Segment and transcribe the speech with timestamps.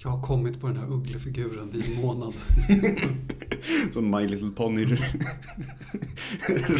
[0.00, 2.34] Jag har kommit på den här ugglefiguren i en månad.
[3.92, 4.86] Som My Little Pony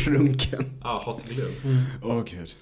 [0.06, 0.64] runken.
[0.82, 1.52] Ja, Hot Glue.
[2.02, 2.56] Åh gud.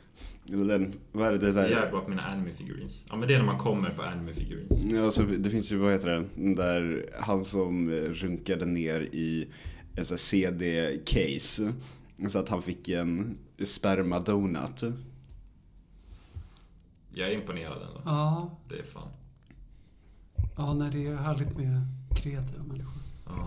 [0.52, 1.38] Eller den, vad är det?
[1.38, 3.04] det är så här, Jag är bara på mina anime figurines.
[3.08, 4.82] Ja men det är när man kommer på anime figurines.
[4.92, 9.48] Ja, alltså, det finns ju, vad heter det, den där han som runkade ner i
[9.94, 11.72] en CD-case.
[12.28, 14.82] Så att han fick en spermadonut.
[17.14, 18.02] Jag är imponerad ändå.
[18.04, 19.08] Ja, Det är fan.
[20.56, 21.80] Ja nej, det är härligt med
[22.16, 22.92] kreativa människor.
[23.26, 23.46] Ja.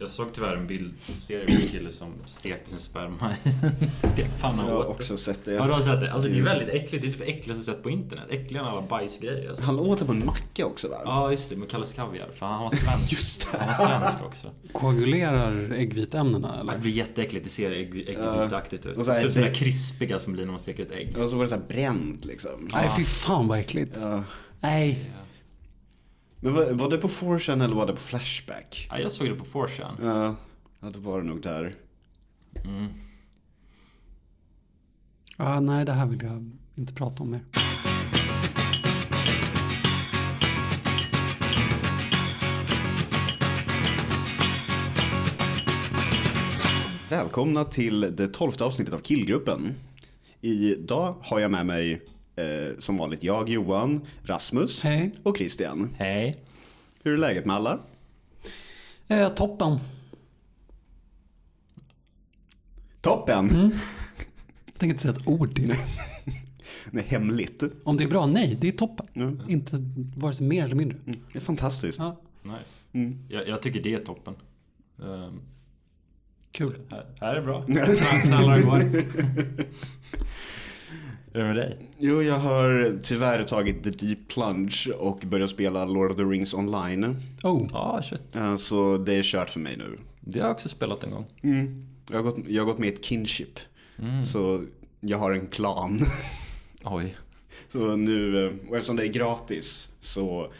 [0.00, 4.62] Jag såg tyvärr en bildserie med en kille som stekte sin sperma i en stekpanna
[4.66, 4.90] Jag har åt det.
[4.90, 5.52] också sett det.
[5.52, 6.12] Ja, du har sett det?
[6.12, 6.90] Alltså det är väldigt äckligt.
[7.04, 8.24] Det är typ det äckligaste jag sett på internet.
[8.30, 9.48] Äckligare än alla bajsgrejer.
[9.48, 9.64] Alltså.
[9.64, 10.96] Han åt det på en macka också va?
[11.04, 11.56] Ja, just det.
[11.56, 12.26] Med Kalles Kaviar.
[12.34, 13.12] För han var svensk.
[13.12, 13.58] Just det.
[13.58, 14.50] Han var svensk också.
[14.72, 16.78] Koagulerar äggviteämnena Det eller?
[16.78, 17.44] blir jätteäckligt.
[17.44, 18.96] Det ser ägg, äggvitaktigt ut.
[18.96, 21.16] Och Det ser ut som det där krispiga som blir när man steker ett ägg.
[21.18, 22.68] Och så var det så här bränt liksom.
[22.72, 23.98] Nej, fy fan vad äckligt.
[24.00, 24.24] Ja.
[24.60, 25.10] Nej.
[26.46, 28.86] Men var, var det på 4chan eller var det på Flashback?
[28.90, 29.92] Ja, jag såg det på 4chan.
[30.02, 30.36] Ja,
[30.80, 31.74] ja då var det nog där.
[32.64, 32.86] Mm.
[35.38, 37.40] Ja, nej, det här vill jag inte prata om mer.
[47.10, 49.74] Välkomna till det tolfte avsnittet av Killgruppen.
[50.40, 52.02] Idag har jag med mig
[52.36, 55.10] eh, som vanligt jag, Johan, Rasmus Hej.
[55.22, 55.94] och Christian.
[55.98, 56.45] Hej.
[57.06, 57.78] Hur är läget med alla?
[59.08, 59.78] Eh, toppen.
[63.00, 63.48] Toppen!
[64.66, 65.74] Jag tänker inte säga ett ord till.
[66.90, 67.62] Nej, hemligt.
[67.84, 69.06] Om det är bra, nej, det är toppen.
[69.14, 69.40] Mm.
[69.48, 69.76] Inte
[70.16, 70.98] vare sig mer eller mindre.
[71.04, 71.98] Det är fantastiskt.
[71.98, 72.74] Ja, Nice.
[72.92, 73.26] Mm.
[73.28, 74.34] Jag, jag tycker det är toppen.
[74.96, 75.40] Um,
[76.52, 76.80] kul.
[76.90, 77.66] här, här är bra.
[78.22, 78.82] Knallar går.
[81.36, 81.78] Hur är det med dig?
[81.98, 86.54] Jo, jag har tyvärr tagit the deep plunge och börjat spela Lord of the Rings
[86.54, 87.22] online.
[87.42, 88.36] Oh, Ja, shit.
[88.36, 89.98] Eh, Så det är kört för mig nu.
[90.20, 91.26] Det har jag också spelat en gång.
[91.42, 91.86] Mm.
[92.10, 93.58] Jag, har gått, jag har gått med i ett kinship.
[93.98, 94.24] Mm.
[94.24, 94.64] Så
[95.00, 96.00] jag har en klan.
[96.84, 97.16] Oj.
[97.72, 100.52] Så nu, eh, och eftersom det är gratis så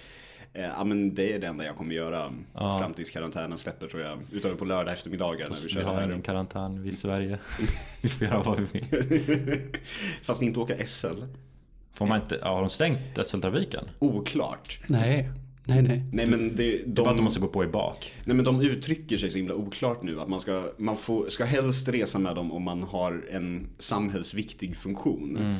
[0.58, 2.78] Ja men det är det enda jag kommer göra Ja.
[2.78, 4.18] fram tills karantänen släpper tror jag.
[4.32, 6.04] Utöver på lördag eftermiddagar när vi Fast kör vi har här.
[6.04, 7.38] ingen karantän vi i Sverige.
[8.02, 9.58] vi får göra vad vi vill.
[10.22, 11.22] Fast inte åka SL.
[11.92, 13.84] Får man inte, ja, har de stängt SL-trafiken?
[13.98, 14.80] Oklart.
[14.86, 15.30] nej.
[15.68, 16.02] Nej, nej.
[16.12, 18.12] Nej men det, Det är bara de, att de måste gå på i bak.
[18.24, 20.20] nej, men de uttrycker sig så himla oklart nu.
[20.20, 24.76] Att man, ska, man får, ska helst resa med dem om man har en samhällsviktig
[24.76, 25.36] funktion.
[25.36, 25.54] Mm.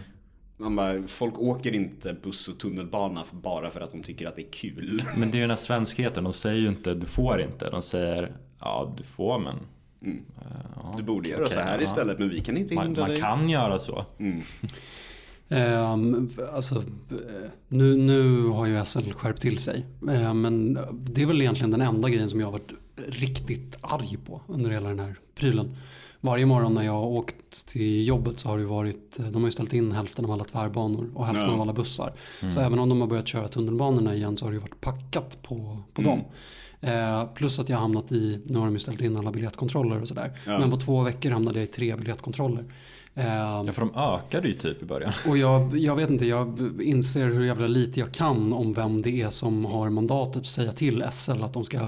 [0.59, 4.37] Man bara, folk åker inte buss och tunnelbana för- bara för att de tycker att
[4.37, 5.03] det är kul.
[5.17, 6.25] Men det är ju den här svenskheten.
[6.25, 7.71] De säger ju inte du får inte.
[7.71, 9.57] De säger ja du får men.
[10.03, 10.25] Mm.
[10.39, 10.43] eh,
[10.77, 11.85] ja, Du borde göra så här ja.
[11.85, 13.21] istället men vi kan inte Man, hindra man dig.
[13.21, 14.05] kan göra så.
[14.19, 14.41] Mm.
[15.49, 16.75] Ehm, alltså,
[17.11, 19.85] eh, nu, nu har ju SL skärpt till sig.
[20.11, 22.73] Eh, men det är väl egentligen den enda grejen som jag har varit
[23.09, 25.77] riktigt arg på under hela den här prylen.
[26.21, 29.53] Varje morgon när jag har åkt till jobbet så har det varit, de har ju
[29.53, 31.55] ställt in hälften av alla tvärbanor och hälften Ja.
[31.55, 32.13] av alla bussar.
[32.55, 35.79] Så även om de har börjat köra tunnelbanorna igen så har det varit packat på,
[35.95, 36.05] på Mm.
[36.11, 36.25] dem.
[36.81, 40.09] Eh, plus att jag hamnat i, nu har de ju ställt in alla biljettkontroller och
[40.09, 40.39] sådär.
[40.47, 40.59] Ja.
[40.59, 42.65] Men på två veckor hamnade jag i tre biljettkontroller.
[43.15, 45.13] Eh, Ja, för de ökade ju typ i början.
[45.29, 49.23] och jag, jag vet inte, jag inser hur jävla lite jag kan om vem det
[49.23, 51.79] är som har mandatet att säga till SL att de ska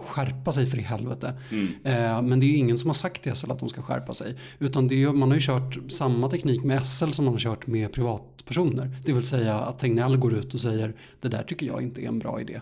[0.00, 1.34] skärpa sig för i helvete.
[1.50, 1.66] Mm.
[1.84, 4.36] Eh, men det är ingen som har sagt till SL att de ska skärpa sig.
[4.58, 7.66] Utan det är, man har ju kört samma teknik med SL som man har kört
[7.66, 8.96] med privatpersoner.
[9.04, 12.08] Det vill säga att Tegnell går ut och säger det där tycker jag inte är
[12.08, 12.60] en bra idé.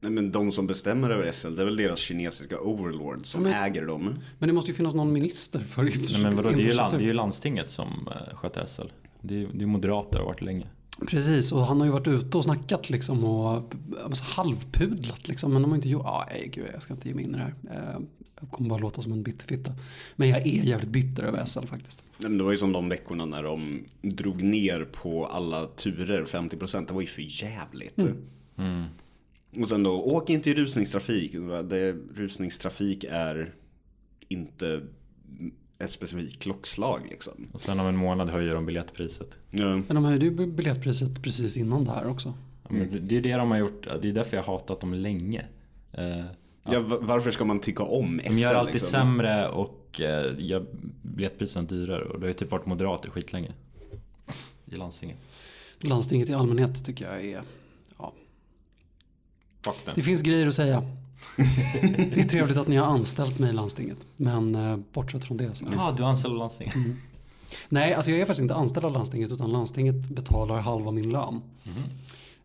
[0.00, 3.52] Nej, men de som bestämmer över SL, det är väl deras kinesiska overlord som Men-
[3.52, 4.18] äger dem.
[4.38, 6.68] Men det måste ju finnas någon minister för Nej, men vadå, det, är ju land,
[6.68, 6.98] infrastruktur.
[6.98, 8.82] det är ju landstinget som eh, sköter SL.
[9.20, 10.66] Det är, det är moderater har varit länge.
[11.06, 15.52] Precis, och han har ju varit ute och snackat liksom och alltså, halvpudlat liksom.
[15.52, 17.38] Men de har inte gjort, ja, nej gud jag ska inte ge mig in i
[17.38, 17.54] det här.
[17.70, 18.00] Eh,
[18.40, 19.72] Jag kommer bara låta som en bitterfitta.
[20.16, 22.02] Men jag är jävligt bitter över SL faktiskt.
[22.18, 26.86] Men det var ju som de veckorna när de drog ner på alla turer 50%.
[26.86, 27.98] Det var ju för jävligt.
[28.56, 28.84] Mm.
[29.60, 31.32] Och sen då, åk inte i rusningstrafik.
[31.64, 33.54] Det, rusningstrafik är
[34.28, 34.82] inte
[35.78, 37.48] ett specifikt klockslag liksom.
[37.52, 39.38] Och sen om en månad höjer de biljettpriset.
[39.50, 39.64] Ja.
[39.76, 42.34] Men de höjde ju biljettpriset precis innan det här också.
[42.62, 43.88] Ja, men Det är det de har gjort.
[44.02, 45.46] Det är därför jag hatat dem länge.
[45.92, 46.24] Eh,
[46.70, 48.32] Ja, va- varför ska man tycka om SL?
[48.32, 48.90] De gör alltid liksom?
[48.90, 50.66] sämre och eh, gör
[51.02, 52.04] biljettpriserna dyrare.
[52.04, 53.52] Och det har ju typ varit moderater skitlänge.
[54.66, 55.16] I landstinget.
[55.80, 57.42] Landstinget i allmänhet tycker jag är,
[57.98, 58.12] ja.
[59.94, 60.82] Det finns grejer att säga.
[62.14, 63.98] Det är trevligt att ni har anställt mig i landstinget.
[64.16, 65.64] Men eh, bortsett från det så.
[65.72, 66.74] Ja, du anställer landstinget.
[67.68, 71.40] Nej, alltså jag är faktiskt inte anställd av landstinget utan landstinget betalar halva min lön.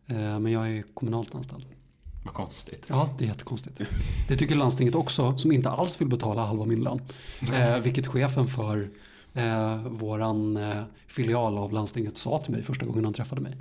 [0.08, 1.66] Eh, men jag är kommunalt anställd.
[2.26, 2.86] Vad konstigt.
[2.88, 3.82] Ja, det är jättekonstigt.
[4.28, 7.02] Det tycker landstinget också, som inte alls vill betala halva min lön.
[7.54, 8.90] Eh, vilket chefen för
[9.34, 13.58] eh, våran eh, filial av landstinget sa till mig första gången han träffade mig.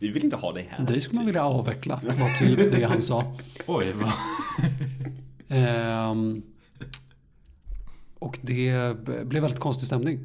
[0.00, 0.84] Vi vill inte ha dig här.
[0.86, 3.36] Dig skulle man vilja avveckla, var typ det han sa.
[3.66, 4.12] Oj, vad...
[5.48, 6.42] Ehm,
[8.18, 10.18] och det blev väldigt konstig stämning.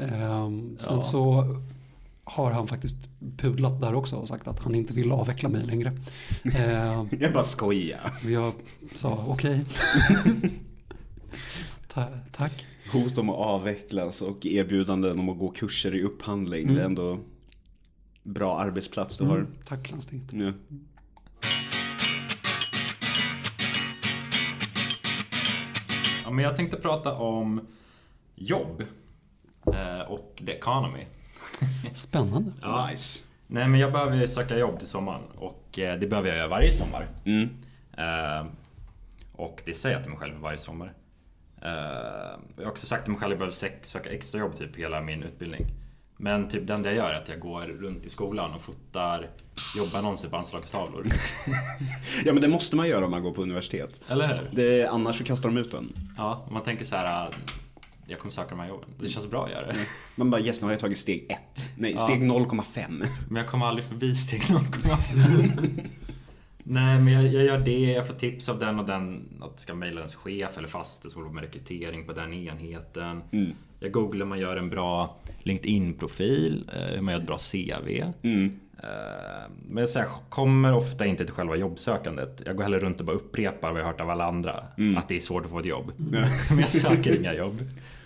[0.00, 1.02] Ehm, sen Ja.
[1.02, 1.46] så
[2.24, 2.96] har han faktiskt
[3.36, 5.92] pudlat där också och sagt att han inte vill avveckla mig längre.
[6.58, 8.12] Ehm, Jag bara skojar.
[8.26, 8.52] jag
[8.94, 9.64] sa okej.
[11.94, 12.66] Ta, tack.
[12.92, 16.74] Hot om att avvecklas och erbjudanden om att gå kurser i upphandling.
[16.74, 17.18] Det är ändå
[18.22, 19.36] bra arbetsplats du har.
[19.36, 20.32] Mm, tack landstinget.
[20.32, 20.52] Ja.
[26.30, 27.66] Ja, men jag tänkte prata om
[28.34, 28.82] jobb
[29.66, 31.06] eh, och the economy.
[31.92, 32.52] Spännande.
[32.62, 32.86] Ja.
[32.90, 33.24] Nice.
[33.46, 36.72] Nej, men jag behöver söka jobb till sommaren och eh, det behöver jag göra varje
[36.72, 37.08] sommar.
[37.24, 37.48] Mm.
[37.96, 38.46] Eh,
[39.32, 40.92] och det säger jag till mig själv varje sommar.
[41.62, 45.00] Jag har också sagt till mig själv att jag behöver söka extra jobb typ hela
[45.00, 45.66] min utbildning.
[46.22, 49.26] Men typ det enda jag gör är att jag går runt i skolan och fotar
[49.76, 51.06] jobbannonser på anslagstavlor.
[52.24, 54.00] Ja men det måste man göra om man går på universitet.
[54.08, 54.48] Eller hur?
[54.52, 55.92] Det, annars så kastar de ut en.
[56.16, 57.30] Ja, man tänker så här.
[58.06, 58.88] Jag kommer söka de här jobben.
[59.00, 59.76] Det känns bra att göra det.
[60.16, 61.38] Man bara yes nu har jag tagit steg 1.
[61.76, 63.06] Nej, steg 0,5.
[63.28, 65.80] Men jag kommer aldrig förbi steg 0,5.
[66.58, 67.80] Nej, men jag, jag gör det.
[67.92, 71.20] Jag får tips av den och den att ska mejla ens chef eller faste som
[71.20, 73.22] håller på med rekrytering på den enheten.
[73.32, 73.54] Mm.
[73.80, 78.04] Jag googlar man gör en bra LinkedIn-profil, eh, hur man gör ett bra CV.
[78.22, 78.60] Mm.
[78.82, 78.88] Eh,
[79.68, 82.42] Men här, kommer ofta inte till själva jobbsökandet.
[82.46, 84.64] Jag går hellre runt och bara upprepar vad jag hört av alla andra.
[84.96, 85.92] Att det är svårt att få ett jobb.
[85.96, 87.62] Men jag söker inga jobb.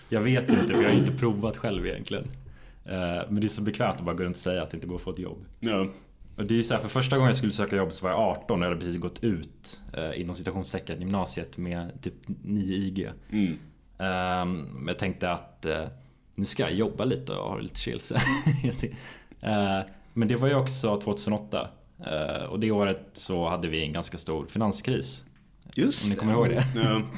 [0.09, 2.23] Jag vet inte för jag har inte provat själv egentligen.
[2.85, 4.87] Eh, Men det är så bekvämt att bara gå runt och säga att det inte
[4.87, 5.45] går att få ett jobb.
[5.59, 5.87] Ja.
[6.37, 8.19] Och det är så här, för första gången jag skulle söka jobb så var jag
[8.19, 12.13] 18 och jag hade precis gått ut eh, inom citationstecken gymnasiet med typ
[12.43, 13.09] 9 IG.
[13.31, 13.57] Mm.
[13.97, 15.83] Ehm, Men jag tänkte att eh,
[16.35, 17.99] nu ska jag jobba lite och ha det lite chill.
[17.99, 18.13] Så
[18.63, 18.97] jag tänkte-
[19.41, 19.79] Eh,
[20.13, 21.67] Men det var ju också 2008.
[22.05, 25.25] Eh, Och det året så hade vi en ganska stor finanskris.
[25.73, 26.63] Just Om ni kommer ihåg det.
[26.75, 27.01] Ja.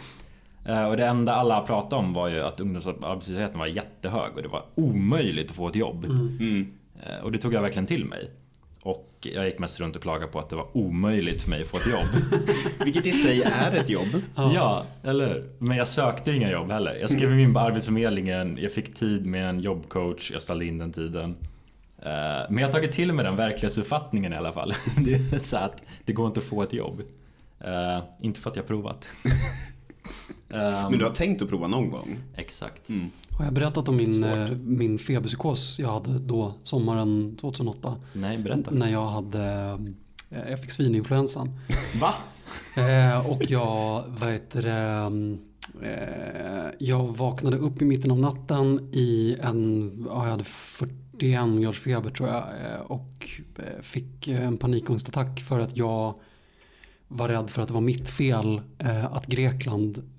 [0.89, 4.63] Och det enda alla pratade om var ju att ungdomsarbetslösheten var jättehög och det var
[4.75, 6.05] omöjligt att få ett jobb.
[6.05, 6.73] Mm.
[7.23, 8.31] Och det tog jag verkligen till mig.
[8.87, 11.67] Och jag gick mest runt och klagade på att det var omöjligt för mig att
[11.67, 12.07] få ett jobb.
[12.83, 14.07] Vilket i sig är ett jobb.
[14.35, 15.43] Ja, eller hur?
[15.59, 16.95] Men jag sökte inga jobb heller.
[16.95, 20.91] Jag skrev in på Arbetsförmedlingen, jag fick tid med en jobbcoach, jag ställde in den
[20.93, 21.35] tiden.
[22.01, 22.05] Eh,
[22.49, 24.73] Men jag har tagit till mig den verklighetsuppfattningen i alla fall.
[25.05, 27.01] Det är så att det går inte att få ett jobb.
[27.59, 29.09] Eh, Inte för att jag har provat.
[30.49, 32.17] Ehm, Men du har tänkt att prova någon gång?
[32.35, 32.89] Exakt.
[32.89, 33.09] Mm.
[33.31, 37.95] Har jag berättat om min, eh, min feberpsykos jag hade då sommaren 2008?
[38.13, 38.71] Nej, berätta.
[38.71, 39.43] När jag hade,
[40.29, 41.59] eh, jag fick svininfluensan.
[42.01, 42.13] Va?
[42.81, 45.11] Eh, och jag, vad heter det,
[45.87, 51.79] eh, jag vaknade upp i mitten av natten i en, ja, jag hade 41 graders
[51.79, 52.43] feber tror jag.
[52.73, 53.29] eh, Och
[53.81, 56.13] fick en panikångestattack för att jag
[57.07, 58.61] var rädd för att det var mitt fel
[59.11, 60.09] att Grekland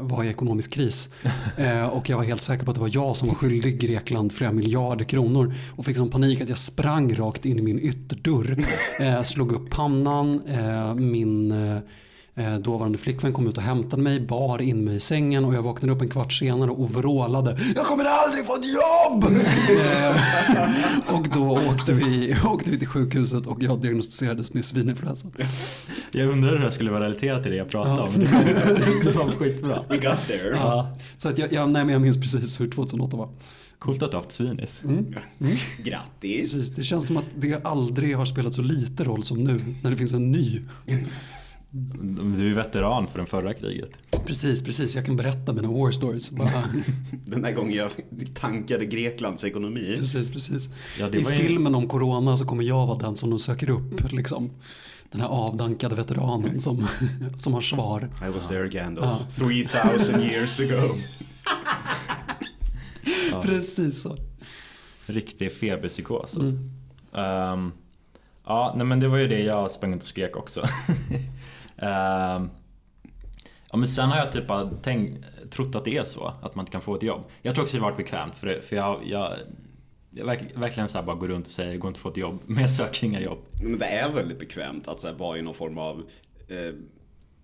[0.00, 1.08] var i ekonomisk kris.
[1.56, 4.32] Eh, och jag var helt säker på att det var jag som var skyldig Grekland
[4.32, 5.54] flera miljarder kronor.
[5.76, 8.56] Och fick sån panik att jag sprang rakt in i min ytterdörr.
[9.00, 10.42] Eh, slog upp pannan.
[10.46, 11.82] Eh, min eh, eh,
[12.62, 15.92] dåvarande flickvän kom ut och hämtade mig, bar in mig i sängen och jag vaknade
[15.92, 19.24] upp en kvart senare och vrålade Jag kommer aldrig få ett jobb!
[19.70, 25.32] Eh, och då åkte vi, åkte vi till sjukhuset och jag diagnostiserades med svininfluensan.
[26.12, 28.02] Jag undrar hur jag skulle vara relaterad till det jag pratade Ja.
[28.02, 28.12] om.
[29.04, 29.82] Det var, skitbra.
[29.88, 30.48] We got there.
[30.56, 33.28] Ja, så att jag, jag, nej, men jag minns precis hur 2008 var.
[33.78, 34.82] Coolt att du har haft svinis.
[35.82, 36.52] Grattis.
[36.52, 39.90] Precis, det känns som att det aldrig har spelat så lite roll som nu när
[39.90, 40.60] det finns en ny.
[41.70, 43.90] Du är veteran för den förra kriget.
[44.26, 44.94] Precis, precis.
[44.94, 46.30] Jag kan berätta mina war stories.
[46.30, 46.64] Bara,
[47.26, 47.90] Den här gången jag
[48.34, 49.94] tankade Greklands ekonomi.
[49.98, 50.70] precis, precis.
[50.98, 54.12] Ja, det I filmen om corona så kommer jag vara den som de söker upp.
[54.12, 54.50] Liksom.
[55.10, 56.86] Den här avdankade veteranen som,
[57.38, 58.10] som har svar.
[58.28, 59.36] I was there Gandalf.
[59.36, 60.94] 3000 years ago.
[63.42, 64.16] Precis så.
[65.06, 66.52] Riktig feberpsykos alltså.
[67.18, 67.72] Ehm,
[68.46, 70.62] ja, nej men det var ju det jag sprang runt och skrek också.
[71.78, 72.50] Ehm,
[73.70, 76.62] ja men sen har jag typ bara tänkt, trott att det är så, att man
[76.62, 77.24] inte kan få ett jobb.
[77.42, 79.36] Jag tror också det har varit bekvämt för, det, för jag, jag,
[80.10, 82.08] jag verk, verkligen så här bara går runt och säger det går inte att få
[82.08, 83.38] ett jobb, men jag söker inga jobb.
[83.62, 86.02] Men det är väldigt bekvämt att så här, vara i någon form av
[86.48, 86.74] eh,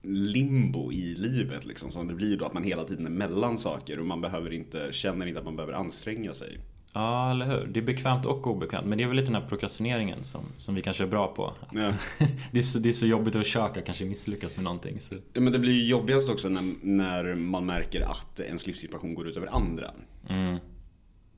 [0.02, 1.64] limbo i livet.
[1.64, 4.52] Liksom, som det blir då att man hela tiden är mellan saker och man behöver
[4.52, 6.58] inte, känner inte att man behöver anstränga sig.
[6.94, 7.66] Ja, eller hur?
[7.66, 8.86] Det är bekvämt och obekvämt.
[8.86, 11.46] Men det är väl lite den här prokrastineringen som, som vi kanske är bra på.
[11.46, 11.92] Att Ja.
[12.52, 15.00] det, är så, det är så jobbigt att försöka kanske misslyckas med någonting.
[15.00, 15.14] Så.
[15.32, 19.28] Ja, Men det blir ju jobbigast också när, när man märker att ens livssituation går
[19.28, 19.90] ut över andra.
[20.28, 20.58] Mm.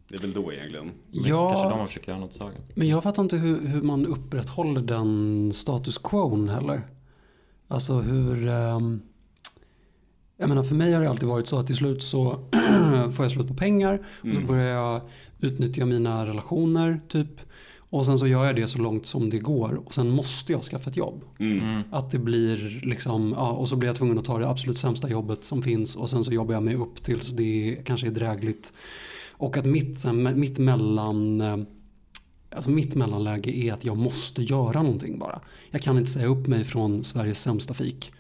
[0.09, 0.85] Det är väl då egentligen.
[0.87, 2.61] Men Kanske de Ja, man försöker göra något saken.
[2.75, 6.83] men jag fattar inte hur, hur man upprätthåller den status quo heller.
[7.69, 8.49] Alltså hur...
[8.49, 9.01] ehm,
[10.37, 12.31] jag menar för mig har det alltid varit så att till slut så
[13.13, 15.01] får jag slut på pengar och så börjar jag
[15.41, 17.41] utnyttja mina relationer typ.
[17.91, 20.63] Och sen så gör jag det så långt som det går och sen måste jag
[20.63, 21.25] skaffa ett jobb.
[21.39, 21.83] Mm.
[21.91, 25.09] Att det blir liksom, ja, och så blir jag tvungen att ta det absolut sämsta
[25.09, 28.73] jobbet som finns och sen så jobbar jag mig upp tills det kanske är drägligt.
[29.33, 31.57] Och att mitt, sen, mitt mellan eh,
[32.51, 35.41] Alltså mitt mellanläge är att jag måste göra någonting bara.
[35.71, 38.13] Jag kan inte säga upp mig från Sveriges sämsta fik.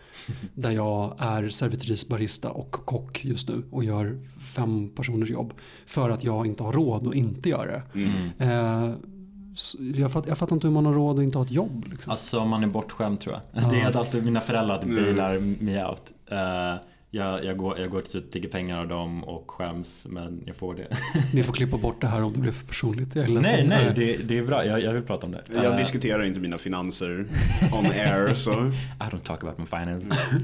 [0.55, 4.19] Där jag är servitris, barista och kock just nu och gör
[4.55, 5.53] fem personers jobb.
[5.87, 7.83] För att jag inte har råd att inte göra det.
[7.95, 8.31] Mm.
[8.39, 8.95] Eh,
[9.95, 11.87] jag, fatt, jag fattar inte hur man har råd att inte ha ett jobb.
[11.91, 12.11] Liksom.
[12.13, 13.71] Alltså man är bortskämd tror jag.
[13.71, 16.13] Det är att alltid mina föräldrar alltid bailar me out.
[16.31, 16.75] Eh,
[17.17, 20.57] jag, jag, går, jag går till slut tigger pengar av dem och skäms men jag
[20.57, 20.87] får det.
[21.35, 23.15] Ni får klippa bort det här om det blir för personligt.
[23.15, 23.69] Jag är ledsen.
[23.69, 24.65] nej, nej, det, det är bra.
[24.65, 25.43] Jag, jag vill prata om det.
[25.55, 27.27] Jag Eh, diskuterar inte mina finanser
[27.73, 28.53] on air så.
[28.53, 30.15] I don't talk about my finance.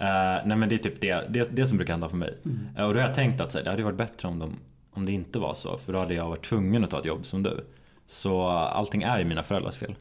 [0.00, 2.34] Eh, nej men det är typ det, det, det som brukar hända för mig.
[2.76, 4.56] Eh, och då har jag tänkt att så här, det hade varit bättre om, de,
[4.90, 5.78] om det inte var så.
[5.78, 7.64] För då hade jag varit tvungen att ta ett jobb som du.
[8.06, 9.94] Så allting är ju mina föräldrars fel.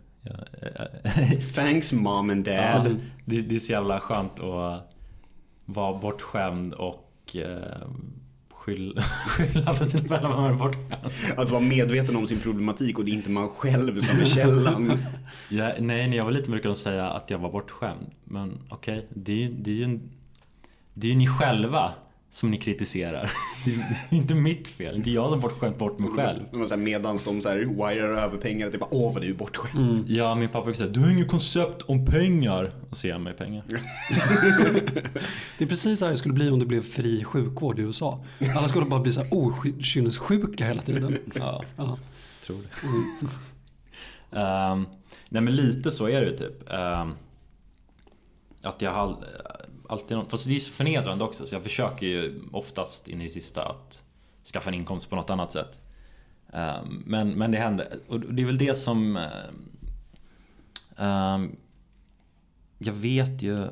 [1.55, 2.99] Thanks mom and dad.
[3.25, 4.96] det, det är så jävla skönt att
[5.69, 7.87] vara bortskämd och eh,
[8.51, 11.13] skylla, skylla på sin föräldrar när man bortskämd.
[11.37, 14.91] Att vara medveten om sin problematik och det är inte man själv som är källan.
[15.49, 18.11] Ja, nej, när jag var liten brukade de säga att jag var bortskämd.
[18.23, 20.09] Men okej, det, är ju- det är ju en-
[20.93, 21.91] det är ju ni själva
[22.29, 23.31] som ni kritiserar.
[23.65, 23.77] Det är,
[24.09, 24.95] det är inte mitt fel.
[24.95, 26.43] Inte jag som bortskämt bort mig själv.
[26.69, 30.09] Här, medans de så här wirar över pengar, det bara åh vad du är bortskämd.
[30.09, 32.71] Ja, min pappa brukar säga du har inget koncept om pengar.
[32.89, 33.63] Och så ger han mig pengar.
[35.57, 38.23] Det är precis så här det skulle bli om det blev fri sjukvård i USA.
[38.55, 41.17] Alla skulle bara bli så här okynnessjuka hela tiden.
[41.35, 41.97] Ja, Ja.
[42.45, 42.67] tror det.
[44.39, 44.85] Ehm,
[45.29, 46.69] nej men lite så är det ju typ.
[46.71, 47.13] Ehm,
[48.61, 49.17] att jag har
[49.89, 53.23] alltid någon, fast det är så förnedrande också så jag försöker ju oftast in i
[53.23, 54.03] det sista att
[54.53, 55.81] skaffa en inkomst på något annat sätt.
[56.53, 57.87] Ehm, men, men det händer.
[58.07, 59.19] Och det är väl det som...
[60.97, 61.55] ehm,
[62.77, 63.67] jag vet ju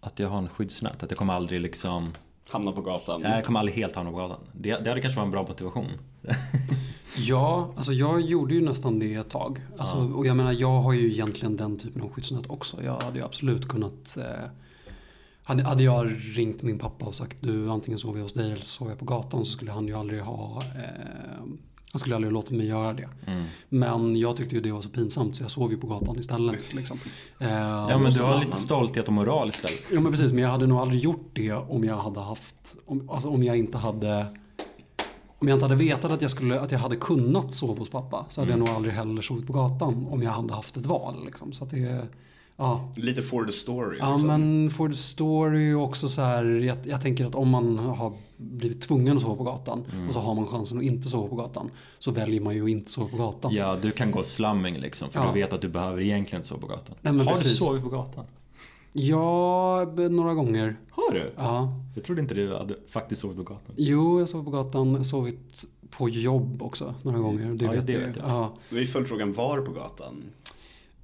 [0.00, 1.02] att jag har en skyddsnät.
[1.02, 2.12] Att jag kommer aldrig liksom...
[2.50, 3.20] Hamna på gatan.
[3.20, 4.40] Nej, Jag kommer aldrig helt hamna på gatan.
[4.52, 5.88] Det, det hade kanske varit en bra motivation.
[7.16, 9.60] Ja, alltså jag gjorde ju nästan det ett tag.
[9.78, 12.82] Alltså, Och jag menar, jag har ju egentligen den typen av skyddsnät också.
[12.82, 14.16] Jag hade ju absolut kunnat...
[14.16, 14.50] Eh,
[15.44, 18.62] hade, hade jag ringt min pappa och sagt du antingen sover jag hos dig eller
[18.62, 20.62] så sover jag på gatan så skulle han ju aldrig ha...
[20.62, 21.44] Eh,
[21.92, 23.08] han skulle aldrig låta mig göra det.
[23.26, 23.44] Mm.
[23.68, 26.74] Men jag tyckte ju det var så pinsamt så jag sov ju på gatan istället.
[26.74, 26.98] Liksom.
[27.38, 29.82] Eh, Ja men du har lite stolthet och moral istället.
[29.92, 33.10] Ja men precis, men jag hade nog aldrig gjort det om jag hade haft, om,
[33.10, 34.26] alltså om jag inte hade
[35.38, 38.26] om jag inte hade vetat att jag, skulle, att jag hade kunnat sova hos pappa
[38.30, 41.24] så hade jag nog aldrig heller sovit på gatan om jag hade haft ett val.
[41.24, 41.52] Liksom.
[41.52, 42.06] Så att det,
[42.56, 42.88] ja.
[42.96, 43.98] Lite for the story.
[43.98, 44.28] ja liksom.
[44.28, 48.12] men for the story och också så här, jag, jag tänker att om man har
[48.36, 51.36] blivit tvungen att sova på gatan och så har man chansen att inte sova på
[51.36, 53.54] gatan så väljer man ju att inte sova på gatan.
[53.54, 55.26] Ja, du kan gå slumming liksom för Ja.
[55.32, 56.94] du vet att du behöver egentligen inte sova på gatan.
[57.00, 57.50] Nej, men har precis.
[57.52, 58.24] du sovit på gatan?
[58.92, 60.76] Ja, några gånger.
[60.90, 61.32] Har du?
[61.36, 61.72] Ja.
[61.94, 63.74] Jag trodde inte du hade faktiskt sovit på gatan.
[63.76, 65.04] Jo, jag sov på gatan.
[65.04, 67.54] Sovit på jobb också några gånger.
[67.54, 68.00] Det Ja, vet det jag.
[68.00, 68.28] vet jag.
[68.28, 68.52] Ja.
[68.68, 70.14] Vi följdfrågan var på gatan.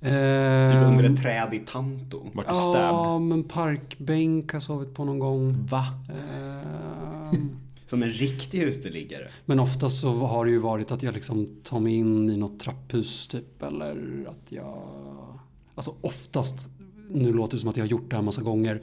[0.00, 2.22] Typ Ehm, under ett träd i Tanto.
[2.34, 2.80] Vart du stabbed?
[2.80, 5.66] Ja, men parkbänk har sovit på någon gång.
[5.70, 5.84] Va?
[6.10, 7.50] Ehm,
[7.86, 9.28] Som en riktig uteliggare.
[9.46, 12.60] men oftast så har det ju varit att jag liksom tar mig in i något
[12.60, 13.62] trapphus typ.
[13.62, 14.74] Eller att jag...
[15.74, 16.68] Alltså oftast,
[17.10, 18.80] nu låter det som att jag har gjort det här massa gånger.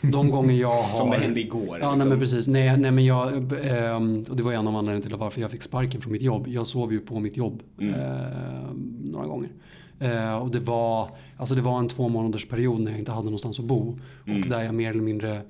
[0.00, 0.98] De gånger jag har...
[0.98, 1.78] Som det hände igår.
[1.80, 2.08] Ja, nej liksom.
[2.08, 2.48] men precis.
[2.48, 5.62] Nej, nej men jag, ehm, och det var en av anledningarna till varför jag fick
[5.62, 6.48] sparken från mitt jobb.
[6.48, 7.94] Jag sov ju på mitt jobb Mm.
[7.94, 9.50] ehm, några gånger.
[9.98, 13.24] Eh, och det var, alltså det var en två månaders period när jag inte hade
[13.24, 13.98] någonstans att bo.
[14.26, 14.40] Mm.
[14.40, 15.42] Och där jag mer eller mindre eh,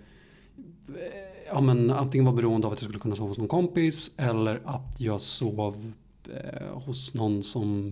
[1.53, 4.61] ja, men antingen var beroende av att jag skulle kunna sova hos någon kompis eller
[4.65, 5.93] att jag sov
[6.29, 7.91] eh, hos någon som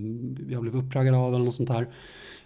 [0.49, 1.89] jag blev uppraggad av eller något sånt där.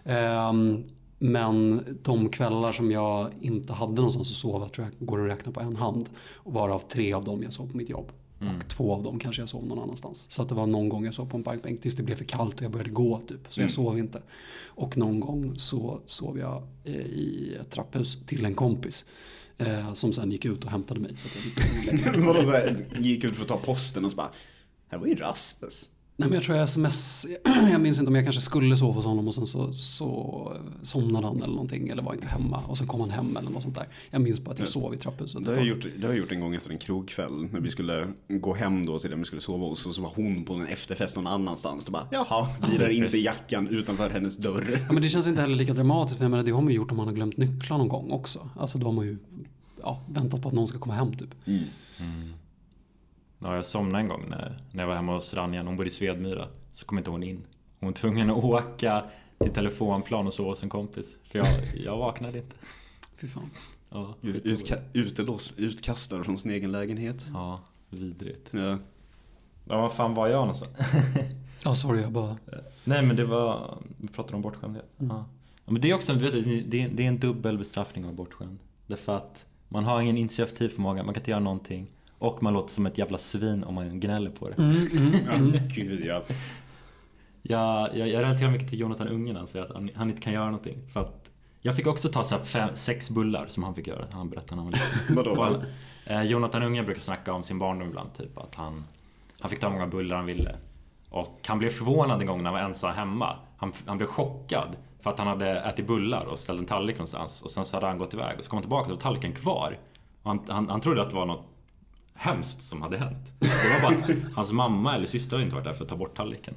[0.05, 0.85] Ehm,
[1.19, 5.53] men de kvällar som jag inte hade någonstans att sova tror jag går att räkna
[5.53, 6.09] på en hand.
[6.35, 8.13] Och varav tre av dem jag sov på mitt jobb.
[8.41, 10.31] Och två av dem kanske jag sov någon annanstans.
[10.31, 12.25] Så att det var någon gång jag sov på en parkbänk tills det blev för
[12.25, 13.41] kallt och jag började gå typ.
[13.51, 14.23] Så jag sov inte.
[14.65, 19.05] Och någon gång så sov jag eh, i ett trapphus till en kompis.
[19.59, 21.17] Eh, som sen gick ut och hämtade mig.
[21.17, 21.35] Så att
[22.95, 24.31] jag gick ut för att ta posten och så bara
[24.89, 25.91] Här var ju Rasmus.
[26.21, 29.05] Nej men jag tror jag sms, jag minns inte om jag kanske skulle sova hos
[29.05, 32.87] honom och sen så, så somnade han eller någonting eller var inte hemma och så
[32.87, 33.89] kom han hem eller något sånt där.
[34.11, 35.45] Jag minns bara att jag sov i trapphuset.
[35.45, 37.49] Det har, jag gjort, det har jag gjort en gång efter en krogkväll.
[37.53, 39.87] När vi skulle gå hem då till den vi skulle sova hos.
[39.87, 41.85] Och så var hon på en efterfest någon annanstans.
[41.85, 44.81] Då bara, jaha, virar in sig i jackan utanför hennes dörr.
[44.87, 46.19] Ja, men det känns inte heller lika dramatiskt.
[46.19, 48.11] Men jag menar, det har man ju gjort om man har glömt nycklar någon gång
[48.11, 48.51] också.
[48.57, 49.19] Alltså då har man ju
[49.83, 51.35] ja, väntat på att någon ska komma hem typ.
[51.47, 51.65] Mm.
[53.39, 55.67] Ja, jag somnade en gång när, när jag var hemma hos Ranjan.
[55.67, 56.49] Hon bodde i Svedmyra.
[56.73, 57.47] Så kom inte hon in.
[57.81, 59.05] Hon var tvungen att åka
[59.39, 61.17] till telefonplan och sova hos en kompis.
[61.25, 61.47] För jag,
[61.85, 62.57] jag vaknade inte.
[63.17, 63.51] Fy fan.
[63.91, 67.27] Ja, Utka, utelås, utkastad från sin egen lägenhet.
[67.33, 68.49] Ja, vidrigt.
[68.51, 68.79] Ja.
[69.65, 70.77] Ja, vad fan var jag någonstans?
[71.65, 72.37] Ja, sorry jag bara.
[72.85, 73.79] Nej, men det var...
[73.97, 74.85] Vi pratade om bortskämdhet.
[74.99, 75.17] Mm.
[75.17, 75.25] Ja.
[75.65, 75.73] ja.
[75.73, 78.59] Men det är också, du vet, det är, det är en dubbel bestraffning av bortskämd.
[78.87, 81.91] Därför att man har ingen initiativförmåga, man kan inte göra någonting.
[82.19, 84.59] Och man låter som ett jävla svin om man gnäller på det.
[84.59, 85.55] Mm, mm, mm.
[85.55, 86.23] Ja, gud ja.
[87.43, 90.23] Jag, jag, jag relaterar mycket till Jonathan Unge när han säger att han, han inte
[90.23, 90.79] kan göra någonting.
[90.93, 94.07] För att jag fick också ta så här fem, sex bullar som han fick göra.
[94.13, 95.37] Han berättade när han var liten.
[95.37, 95.63] Vadå?
[96.05, 98.15] Eh, Jonathan Unge brukar snacka om sin barndom ibland.
[98.15, 98.85] Typ att han,
[99.41, 100.57] han fick ta hur många bullar han ville.
[101.11, 103.37] Och han blev förvånad en gång när han var ensam hemma.
[103.57, 107.43] Han, han blev chockad för att han hade ätit bullar och ställt en tallrik någonstans.
[107.43, 109.01] Och sen så hade han gått iväg och så kom han tillbaka och då var
[109.01, 109.77] tallriken kvar.
[110.23, 111.47] Och han, han, han trodde att det var något
[112.19, 113.33] hemskt som hade hänt.
[113.39, 113.47] Det
[113.83, 116.17] var bara att hans mamma eller syster hade inte varit där för att ta bort
[116.17, 116.55] tallriken.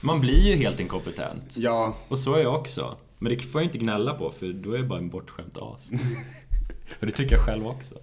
[0.00, 1.54] Man blir ju helt inkompetent.
[1.56, 2.96] Ja, Och så är jag också.
[3.18, 5.90] Men det får jag inte gnälla på för då är jag bara en bortskämd as.
[7.00, 7.94] och det tycker jag själv också.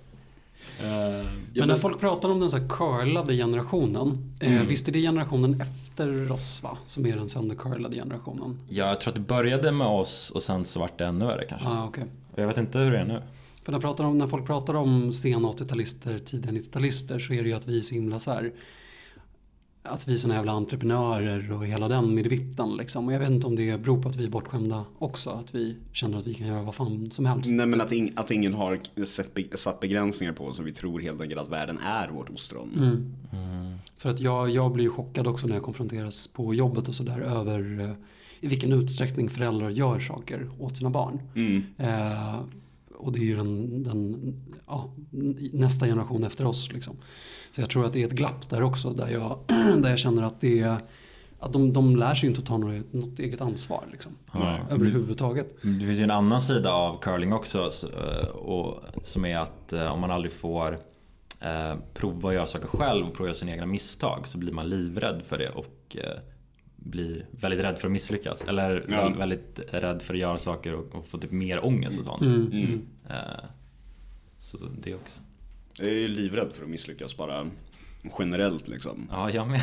[0.81, 4.33] Eh, Men när folk pratar om den så här curlade generationen.
[4.39, 4.67] Eh, Mm.
[4.67, 6.77] visst är det generationen efter oss va?
[6.85, 8.59] Som är den söndercurlade generationen?
[8.69, 11.45] ja, jag tror att det började med oss och sen så vart det ännu värre
[11.49, 11.67] kanske.
[11.67, 12.03] Ah, okay.
[12.33, 13.21] Och jag vet inte hur det är nu.
[13.63, 17.49] För när, pratar om, när folk pratar om sena 80-talister, tidiga 90-talister så är det
[17.49, 18.53] ju att vi är så himla så här
[19.85, 23.07] att vi är såna jävla entreprenörer och hela den midvittan liksom.
[23.07, 25.29] Och jag vet inte om det beror på att vi är bortskämda också.
[25.29, 27.51] Att vi känner att vi kan göra vad fan som helst.
[27.51, 30.73] nej men att, ing, att ingen har sett, be- satt begränsningar på oss och vi
[30.73, 32.71] tror helt enkelt att världen är vårt ostron.
[32.77, 33.77] Mm.
[33.97, 37.79] För att jag, jag blir chockad också när jag konfronteras på jobbet och sådär över
[37.81, 37.91] eh,
[38.39, 41.19] i vilken utsträckning föräldrar gör saker åt sina barn.
[41.35, 41.63] Mm.
[41.77, 42.39] Eh,
[43.03, 44.33] och det är ju den, den
[44.67, 44.93] ja,
[45.53, 46.71] nästa generation efter oss.
[46.71, 46.95] Liksom.
[47.55, 49.39] Så jag tror att det är ett glapp där också där jag,
[49.81, 50.77] där jag känner att det är
[51.39, 54.59] att de, de lär sig inte att ta något, något eget ansvar liksom, Ja.
[54.69, 55.55] överhuvudtaget.
[55.61, 59.73] Det finns ju en annan sida av curling också så, eh, och, som är att
[59.73, 60.77] eh, om man aldrig får
[61.41, 64.51] eh, prova att göra saker själv och prova att göra sina egna misstag så blir
[64.51, 66.19] man livrädd för det och eh,
[66.75, 68.43] blir väldigt rädd för att misslyckas.
[68.43, 68.95] Eller Ja.
[69.01, 72.21] väldigt, väldigt rädd för att göra saker och, och få typ mer ångest och sånt.
[72.21, 72.81] Mm, Mm.
[73.09, 73.45] Eh,
[74.37, 75.21] så så det också.
[75.77, 77.49] Jag är ju livrädd för att misslyckas bara
[78.19, 79.07] generellt liksom.
[79.11, 79.61] Ja, jag med.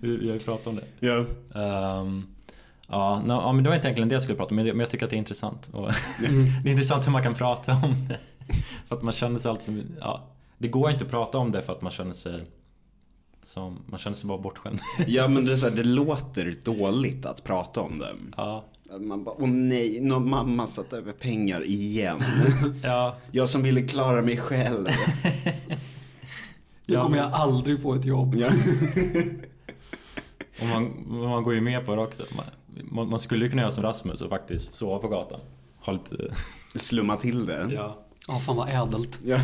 [0.00, 1.06] Vi har ju pratat om det.
[1.06, 1.24] Ja.
[1.54, 2.26] Ehm,
[2.88, 4.76] ja, no, ja, men det var inte egentligen det jag skulle prata om, men jag,
[4.76, 5.70] men jag tycker att det är intressant.
[5.72, 6.44] Mm.
[6.62, 8.18] det är intressant hur man kan prata om det.
[8.86, 11.72] För att man känner sig alltså, ja, det går inte att prata om det för
[11.72, 12.44] att man känner sig
[13.42, 14.80] som, man känner sig bara bortskämd.
[15.06, 18.14] ja men det, är så här, det låter dåligt att prata om det.
[18.36, 18.64] Ja,
[19.00, 22.18] Man bara, åh nej, nå, mamma satt över pengar igen.
[22.82, 24.86] ja, Jag som ville klara mig själv.
[26.86, 28.34] Nu Ja, kommer jag aldrig få ett jobb.
[28.34, 28.48] Ja.
[30.60, 32.22] och man, man går ju med på det också.
[32.36, 32.44] Man,
[32.90, 35.40] man, man skulle ju kunna göra som Rasmus och faktiskt sova på gatan.
[35.80, 36.16] Ha lite,
[36.76, 37.66] Slumma till det.
[37.70, 38.04] ja.
[38.30, 39.20] Ja, fan vad ädelt.
[39.24, 39.38] Ja.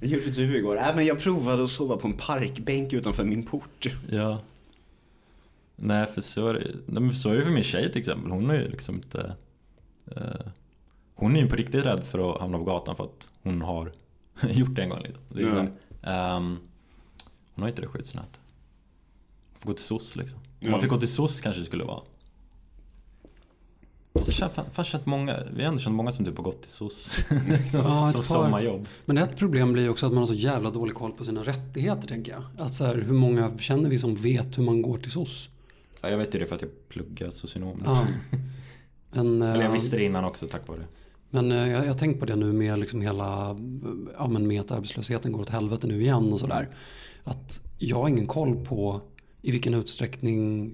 [0.00, 0.76] Vad gjorde du igår?
[0.78, 3.86] Äh, men jag provade att sova på en parkbänk utanför min port.
[4.10, 4.38] Ja.
[5.76, 8.30] Nej, för så är det, nej, men så är det för min tjej till exempel.
[8.30, 9.36] Hon är ju liksom inte...
[10.16, 10.46] Eh,
[11.14, 13.92] hon är ju på riktigt rädd för att hamna på gatan för att hon har
[14.48, 15.02] gjort det en gång.
[15.02, 15.22] Liksom.
[15.28, 15.70] Det är här,
[16.36, 16.58] ehm,
[17.54, 18.40] hon har inte det skyddsnätet.
[19.52, 20.40] Hon får gå till SOS liksom.
[20.62, 22.02] Om man fick gå till SOS kanske det skulle vara.
[24.40, 27.18] Jag fan känt många, vi har ändå känt många som typ har gått till SOS.
[27.72, 28.88] Ja, som sommarjobb.
[29.04, 31.44] Men ett problem blir ju också att man har så jävla dålig koll på sina
[31.44, 32.42] rättigheter tänker jag.
[32.58, 35.48] Att så här, hur många känner vi som vet hur man går till SOS?
[36.04, 37.82] Ja, jag vet ju det för att jag pluggar socionom.
[37.84, 38.06] Ja.
[39.10, 40.86] Men, Eller jag eh, visste det innan också tack vare det.
[41.30, 43.56] Men eh, jag jag har tänkt på det nu med liksom hela,
[44.18, 46.68] ja men med att arbetslösheten går åt helvete nu igen och sådär.
[47.24, 49.00] Att jag har ingen koll på
[49.42, 50.70] i vilken utsträckning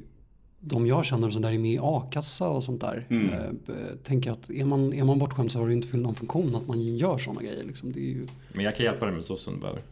[0.61, 3.07] de jag känner som där är med i a-kassa och sånt där.
[3.11, 3.35] Mm.
[3.35, 6.55] Eh, tänker att är man, är man bortskämd så har det inte fyllt någon funktion
[6.57, 7.65] att man gör sådana grejer.
[7.65, 7.93] Liksom.
[7.93, 9.83] Det är ju, Men jag kan hjälpa dig med SOS om du behöver.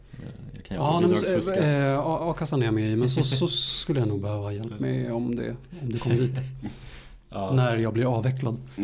[0.55, 1.55] Jag kan hjälpa ja, bidragsfuska.
[1.55, 4.53] eh, eh, a- a-kassan är jag med i men så, så skulle jag nog behöva
[4.53, 6.37] hjälp med om det, om det kommer dit.
[7.29, 7.53] Ja.
[7.55, 8.57] När jag blir avvecklad.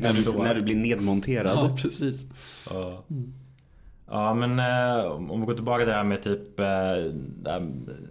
[0.00, 1.56] När du, när du blir nedmonterad.
[1.56, 2.26] Ja, precis.
[2.70, 3.02] Ja.
[4.10, 6.66] Ja men eh, om vi går tillbaka till det här med typ, eh,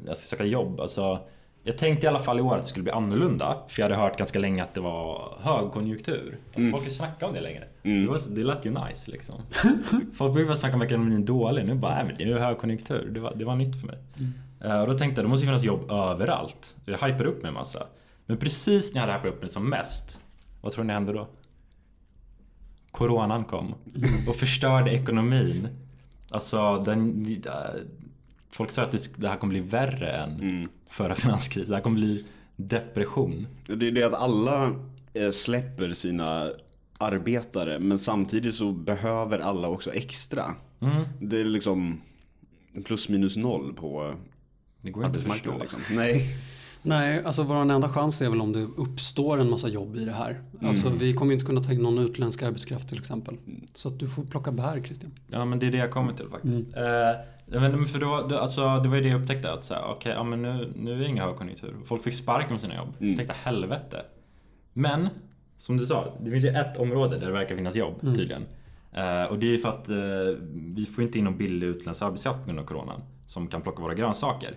[0.06, 0.80] jag ska söka jobb.
[0.80, 1.20] Alltså,
[1.68, 3.58] jag tänkte i alla fall i år att det skulle bli annorlunda.
[3.68, 6.38] För jag hade hört ganska länge att det var högkonjunktur.
[6.56, 7.68] Alltså folk har snackat om det längre.
[7.82, 9.36] Det, var, det lät ju nice liksom.
[10.14, 11.66] folk brukar snacka om ekonomin dålig.
[11.66, 13.10] Nu bara, nej men det är ju högkonjunktur.
[13.14, 13.98] Det var, det var nytt för mig.
[14.64, 16.76] Eh, och då tänkte jag, det måste ju finnas jobb överallt.
[16.86, 17.88] Jag hypade upp mig en massa.
[18.26, 20.22] Men precis när jag hade hypat upp mig som mest,
[20.62, 21.28] vad tror ni hände då?
[22.92, 23.76] Coronan kom
[24.28, 25.68] och förstörde ekonomin.
[26.32, 27.24] Alltså, den,
[28.52, 31.70] folk sa att det, här kommer bli värre än förra finanskrisen.
[31.70, 33.48] Det här kommer bli depression.
[33.66, 34.76] Det är det att alla
[35.14, 36.52] eh, släpper sina
[36.98, 40.56] arbetare men samtidigt så behöver alla också extra.
[41.22, 42.02] Det är liksom
[42.86, 44.14] plus minus noll på
[44.82, 45.52] Det går inte att förstå.
[45.52, 45.62] arbetsmarknaden.
[45.62, 45.96] Liksom.
[45.96, 46.36] Nej.
[46.88, 50.12] Nej, alltså vår enda chans är väl om det uppstår en massa jobb i det
[50.12, 50.42] här.
[50.62, 53.38] Alltså vi kommer inte kunna ta in någon utländsk arbetskraft till exempel.
[53.74, 55.12] Så att du får plocka bär Christian.
[55.28, 56.78] Ja men det är det jag kommer till faktiskt.
[56.78, 59.84] Eh, men för då, då, alltså, det var ju det jag upptäckte att så här,
[59.92, 61.76] okej, ja, men nu, nu är det ingen högkonjunktur.
[61.86, 62.94] Folk fick sparken med sina jobb.
[63.00, 64.02] Jag tänkte helvete.
[64.74, 65.10] Men,
[65.58, 68.46] som du sa, det finns ju ett område där det verkar finnas jobb tydligen.
[68.94, 69.96] Eh, och det är ju för att eh,
[70.54, 73.02] vi får inte in någon billig utländsk arbetskraft på grund av coronan.
[73.26, 74.56] Som kan plocka våra grönsaker.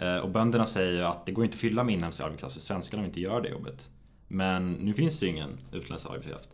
[0.00, 2.60] Eh, och bönderna säger ju att det går inte att fylla med inhemsk arbetskraft för
[2.60, 3.88] svenskarna vill inte göra det jobbet.
[4.28, 6.48] Men nu finns det ju ingen utländsk arbetskraft.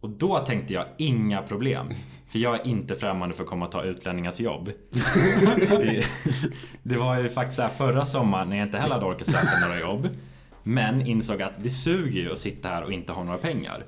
[0.00, 1.86] Och då tänkte jag, inga problem.
[2.26, 4.70] För jag är inte främmande för att komma och ta utlänningars jobb.
[5.80, 6.04] det,
[6.82, 9.58] det var ju faktiskt så här förra sommaren när jag inte heller hade orkat söka
[9.66, 10.08] några jobb.
[10.62, 13.84] Men insåg att det suger ju att sitta här och inte ha några pengar.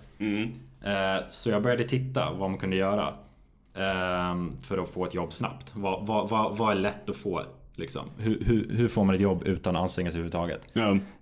[0.85, 3.09] Eh, Så jag började titta vad man kunde göra.
[3.75, 5.73] eh, För att få ett jobb snabbt.
[5.75, 7.43] Vad, vad, vad, vad är lätt att få?
[7.75, 8.11] Liksom?
[8.19, 10.61] Hur, hur, hur får man ett jobb utan att anstränga sig överhuvudtaget?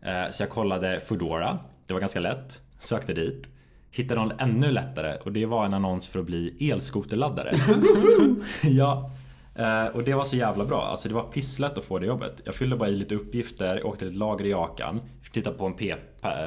[0.02, 1.58] Eh, Så jag kollade Foodora.
[1.86, 2.60] Det var ganska lätt.
[2.78, 3.48] Sökte dit.
[3.90, 7.52] Hittade någon ännu lättare och det var en annons för att bli elskoterladdare.
[8.62, 9.10] ja.
[9.54, 10.82] Eh, Och det var så jävla bra.
[10.82, 12.40] Alltså det var pisslätt att få det jobbet.
[12.44, 15.00] Jag fyllde bara i lite uppgifter, åkte till ett lager i Jakan.
[15.22, 15.94] Fick titta på en P-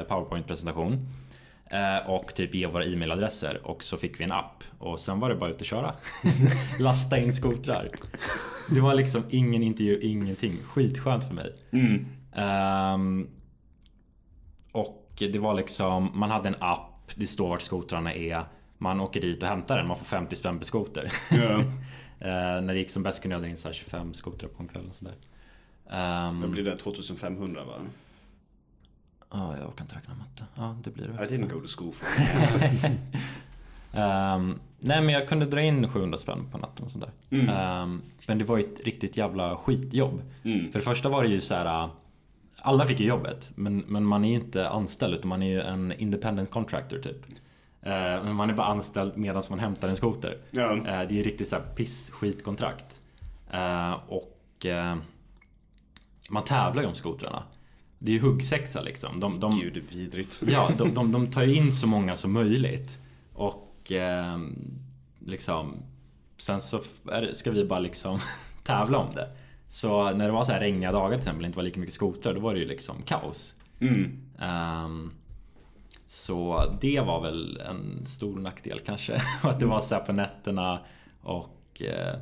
[0.08, 1.06] powerpoint-presentation.
[1.70, 4.64] Eh, Och typ ge våra e-mailadresser och så fick vi en app.
[4.78, 5.94] Och sen var det bara ut och köra.
[6.80, 7.88] Lasta in skotrar.
[8.70, 10.56] Det var liksom ingen intervju, ingenting.
[10.66, 11.54] Skitskönt för mig.
[12.34, 13.28] Ehm,
[14.72, 18.44] och det var liksom, man hade en app, det står vart skotrarna är.
[18.78, 21.12] Man åker dit och hämtar den, man får 50 spänn per skoter.
[21.30, 21.62] Ja.
[22.20, 24.62] Eh, när det gick som bäst kunde jag dra in så här 25 skotrar på
[24.62, 25.14] en kväll och sådär.
[25.90, 27.72] Ehm, Då blir det 2500 va?
[29.34, 30.44] Ja, jag orkar inte räkna matte.
[30.54, 31.24] Ja, det blir det.
[31.24, 32.06] I didn't go to school for
[33.96, 37.38] Ehm, nej men jag kunde dra in 700 spänn på natten och sånt där.
[37.38, 37.48] Mm.
[37.48, 40.22] Ehm, men det var ju ett riktigt jävla skitjobb.
[40.42, 41.88] För det första var det ju så här.
[42.62, 45.60] Alla fick ju jobbet men, men man är ju inte anställd utan man är ju
[45.60, 47.26] en independent contractor typ.
[47.80, 50.38] Men man är bara anställd medan man hämtar en skoter.
[50.50, 50.72] Ja.
[50.72, 53.00] Ehm, det är ju riktigt så här piss skitkontrakt.
[53.50, 54.66] Ehm, och
[56.30, 57.42] man tävlar ju om skotrarna.
[58.04, 59.20] Det är ju huggsexa liksom.
[59.20, 60.40] De, de, Gud, vidrigt.
[60.46, 62.98] Ja, de, de, de tar ju in så många som möjligt.
[63.32, 64.38] Och eh,
[65.26, 65.82] liksom
[66.36, 68.18] Sen så det, ska vi bara liksom
[68.64, 69.28] tävla om det.
[69.68, 72.34] Så när det var så här regniga dagar till exempel, inte var lika mycket skotrar,
[72.34, 73.54] då var det ju liksom kaos.
[73.80, 74.20] Mm.
[74.38, 75.12] Ehm,
[76.06, 79.20] så det var väl en stor nackdel kanske.
[79.42, 80.80] att det var så här på nätterna
[81.22, 82.18] och eh,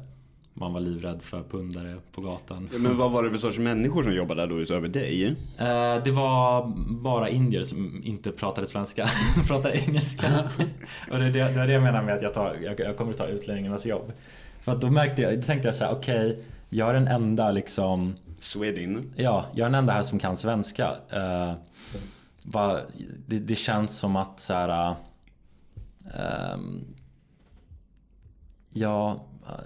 [0.54, 2.68] man var livrädd för pundare på gatan.
[2.72, 5.26] Ja, men vad var det för sorts människor som jobbade där då utöver dig?
[5.58, 9.08] Eh, det var bara indier som inte pratade svenska.
[9.36, 10.26] De pratade engelska.
[11.10, 12.96] Och det, är det, det var det jag menar med att jag, tar, jag, jag
[12.96, 14.12] kommer att ta utlänningarnas jobb.
[14.60, 17.50] För att då märkte jag, då tänkte jag så här: okej, jag är den enda
[17.50, 19.12] liksom Swedin.
[19.16, 20.94] Ja, jag är den enda här som kan svenska.
[21.10, 21.52] Eh,
[22.44, 22.80] va,
[23.26, 24.94] det, det känns som att så här.
[26.14, 26.84] ehm,
[28.70, 29.64] ja, eh,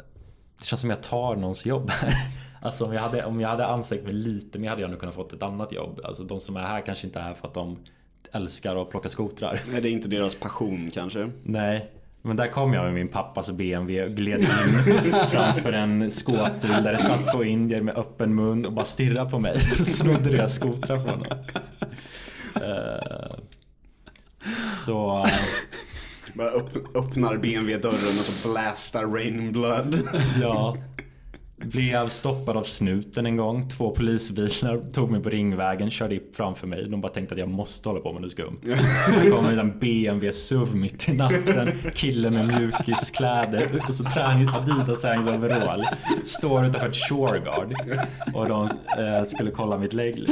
[0.58, 2.14] det känns som jag tar någons jobb här.
[2.60, 5.14] Alltså om jag hade, om jag hade ansträngt mig lite mer hade jag nog kunnat
[5.14, 6.00] fått ett annat jobb.
[6.04, 7.78] Alltså de som är här kanske inte är här för att de
[8.32, 9.60] älskar att plocka skotrar.
[9.70, 11.30] Nej, det är inte deras passion kanske.
[11.42, 11.90] Nej,
[12.22, 14.48] men där kom jag med min pappas BMW och gled in
[15.30, 19.38] framför en skåpbil där det satt två indier med öppen mun och bara stirrade på
[19.38, 21.38] mig och snodde deras skotrar från dem.
[22.54, 23.36] Eh,
[24.84, 25.26] Så,
[26.37, 30.09] bara upp, öppnar BMW-dörren och så blastar Rain Blood.
[30.40, 30.77] ja.
[31.57, 33.68] Blev stoppad av snuten en gång.
[33.68, 36.88] Två polisbilar tog mig på Ringvägen, körde upp framför mig.
[36.88, 38.61] De bara tänkte att jag måste hålla på med något skumt.
[39.25, 41.68] Det kom en BMW SUV mitt i natten.
[41.94, 45.85] Kille med mjukiskläder och så träning, Adidas träningsoverall.
[46.25, 47.75] Står utanför ett Shoreguard.
[48.35, 48.64] Och de
[48.99, 50.27] eh, skulle kolla mitt lägg.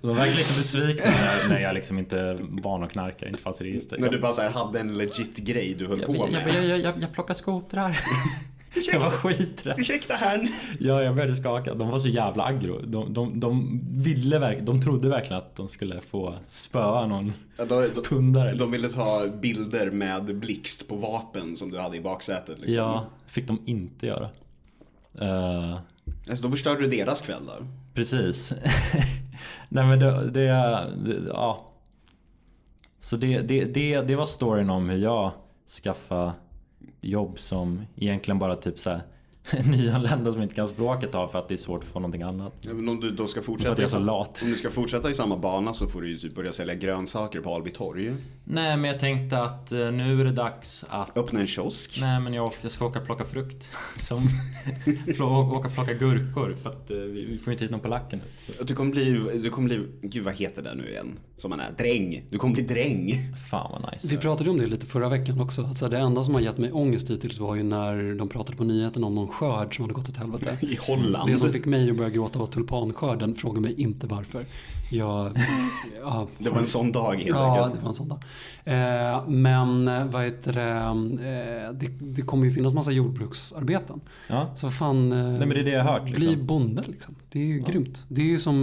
[0.00, 3.60] De var verkligen lite besvikna när, när jag liksom inte var någon knarkare, inte fanns
[3.60, 4.00] i registret.
[4.00, 6.54] När du bara så här hade en legit grej du höll jag, på jag, med.
[6.54, 7.98] jag, jag, jag, jag plockar skotrar.
[8.92, 9.78] Jag var skiträdd.
[9.78, 10.48] Ursäkta herrn.
[10.78, 11.74] Ja, jag började skaka.
[11.74, 12.80] De var så jävla aggro.
[12.86, 17.64] De, de, de ville verkligen, de trodde verkligen att de skulle få spöa någon Ja,
[17.64, 18.54] de, de, pundare.
[18.54, 22.58] de ville ta bilder med blixt på vapen som du hade i baksätet.
[22.58, 22.74] Liksom.
[22.74, 24.28] Ja, fick de inte göra.
[25.22, 25.78] Uh,
[26.28, 27.66] Alltså, då förstörde du deras kväll då
[28.00, 28.52] precis.
[29.68, 30.46] Nej men det, det,
[31.04, 31.66] det ja.
[32.98, 35.32] Så det, det, det, det var storyn om hur jag
[35.82, 36.32] skaffade
[37.00, 39.02] jobb som egentligen bara typ så här
[39.64, 42.52] nyanlända som inte kan språket har för att det är svårt att få någonting annat.
[42.60, 44.42] Ja, men om du då ska För att fortsätta jag är i så lat.
[44.42, 47.40] Om du ska fortsätta i samma bana så får du ju typ börja sälja grönsaker
[47.40, 48.12] på Alby torg.
[48.44, 51.98] Nej men jag tänkte att eh, nu är det dags att Öppna en kiosk.
[52.00, 53.68] Nej men jag, jag ska åka och plocka frukt.
[53.96, 54.22] Som,
[55.20, 58.64] åka och plocka gurkor för att eh, vi, vi får inte hit någon polacker nu.
[58.64, 61.18] Du kommer bli, du kommer bli, gud vad heter det nu igen?
[61.36, 62.24] Som man är, dräng.
[62.30, 63.12] Du kommer bli dräng.
[63.50, 64.08] Fan vad nice.
[64.08, 65.62] Vi pratade om det lite förra veckan också.
[65.62, 68.28] Att så här, det enda som har gett mig ångest hittills var ju när de
[68.28, 70.56] pratade på nyheten om någon skörd som hade gått åt helvete.
[70.66, 71.30] I Holland.
[71.30, 73.34] Det som fick mig att börja gråta var tulpanskörden.
[73.34, 74.44] Fråga mig inte varför.
[74.92, 75.38] Jag,
[76.00, 77.74] ja, Det var en sån dag helt Ja, enkelt.
[77.74, 78.18] det var en sån dag.
[78.64, 80.70] Eh, men vad heter det,
[81.28, 84.00] eh, det, det kommer ju finnas massa jordbruksarbeten.
[84.28, 84.46] Ja.
[84.56, 86.46] Så fan, eh, Nej men det är det jag hört bli liksom.
[86.46, 87.14] bonde liksom.
[87.32, 88.04] Det är ju grymt.
[88.08, 88.56] Det är ju som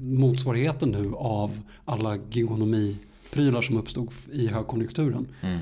[0.00, 5.26] motsvarigheten nu av alla gigonomiprylar som uppstod i högkonjunkturen.
[5.40, 5.58] Mm.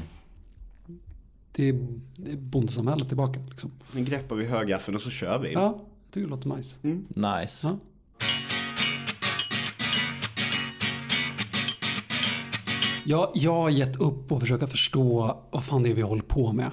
[1.56, 3.40] Det är, det är bondesamhället tillbaka.
[3.50, 3.70] Liksom.
[3.92, 5.52] Nu greppar vi högaffeln och så kör vi.
[5.52, 5.80] Ja,
[6.12, 6.76] det låter nice.
[7.08, 7.68] Nice.
[7.68, 7.78] Ja.
[13.04, 16.52] Jag, jag har gett upp och försöka förstå vad fan det är vi håller på
[16.52, 16.70] med.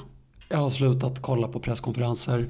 [0.49, 2.49] Jag har slutat kolla på presskonferenser.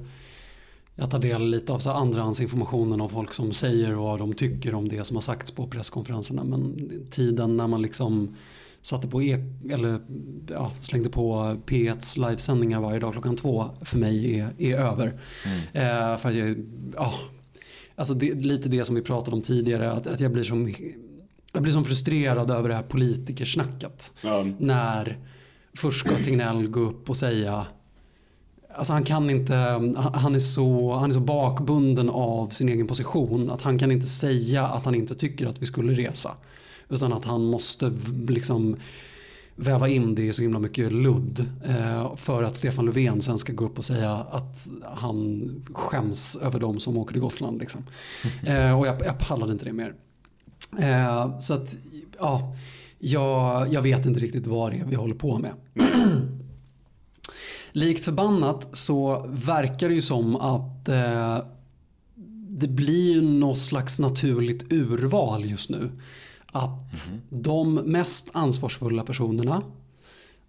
[0.95, 4.89] Jag tar del lite av så andrahandsinformationen av folk som säger vad de tycker om
[4.89, 6.43] det som har sagts på presskonferenserna.
[6.43, 8.35] Men tiden när man liksom
[8.83, 9.37] satte på e
[9.69, 9.99] eller
[10.49, 15.07] ja, slängde på P1s livesändningar varje dag klockan två för mig är, är över.
[15.73, 16.65] Eh, för jag,
[16.95, 17.13] ja,
[17.95, 20.73] alltså det, lite det som vi pratade om tidigare, att, att jag blir som
[21.53, 24.13] jag blir som frustrerad över det här politikersnacket.
[24.21, 24.45] Ja.
[24.59, 25.17] När
[25.77, 27.65] först ska Tegnell gå upp och säga
[28.75, 29.55] Alltså han kan inte,
[30.13, 34.07] han är, så, han är så bakbunden av sin egen position att han kan inte
[34.07, 36.31] säga att han inte tycker att vi skulle resa.
[36.93, 37.91] Utan att han måste
[38.27, 38.75] liksom
[39.55, 41.45] väva in det i så himla mycket ludd.
[41.65, 46.59] Eh, för att Stefan Löfven sen ska gå upp och säga att han skäms över
[46.59, 47.59] de som åker till Gotland.
[47.59, 47.83] Liksom.
[48.45, 49.93] Eh, och jag, jag pallade inte det mer.
[50.79, 51.77] Eh, så att,
[52.19, 52.55] ja,
[52.99, 55.53] jag, jag vet inte riktigt vad det är vi håller på med.
[57.71, 60.89] Likt förbannat så verkar det ju som att
[62.57, 65.91] det blir något slags naturligt urval just nu.
[66.45, 69.63] Att de mest ansvarsfulla personerna,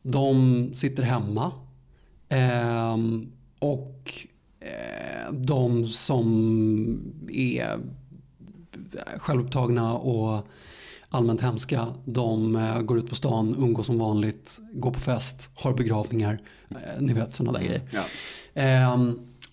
[0.02, 1.52] de sitter hemma.
[2.28, 4.12] Ehm, och
[4.60, 7.00] eh, de som
[7.32, 7.78] är
[9.18, 10.46] självupptagna och
[11.08, 11.86] allmänt hemska.
[12.04, 16.42] De eh, går ut på stan, umgås som vanligt, går på fest, har begravningar.
[16.70, 17.82] Eh, ni vet sådana där grejer.
[17.90, 18.02] Ja.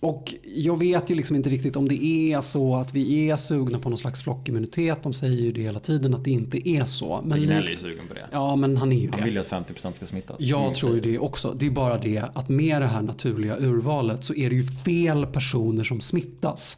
[0.02, 3.78] Och jag vet ju liksom inte riktigt om det är så att vi är sugna
[3.78, 5.02] på någon slags flockimmunitet.
[5.02, 7.20] De säger ju det hela tiden att det inte är så.
[7.24, 8.26] Men Tegnell är ju sugen på det.
[8.32, 9.24] Ja men han är ju Han det.
[9.24, 10.36] vill ju att 50% ska smittas.
[10.40, 11.54] Jag Mm, tror ju det också.
[11.58, 15.26] Det är bara det att med det här naturliga urvalet så är det ju fel
[15.26, 16.76] personer som smittas.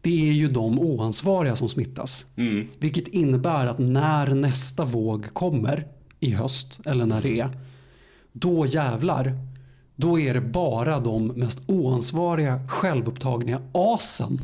[0.00, 2.26] Det är ju de oansvariga som smittas.
[2.36, 2.66] Mm.
[2.78, 5.86] Vilket innebär att när nästa våg kommer
[6.20, 7.58] i höst eller när det är.
[8.32, 9.38] Då jävlar.
[9.98, 14.40] Då är det bara de mest oansvariga självupptagna asen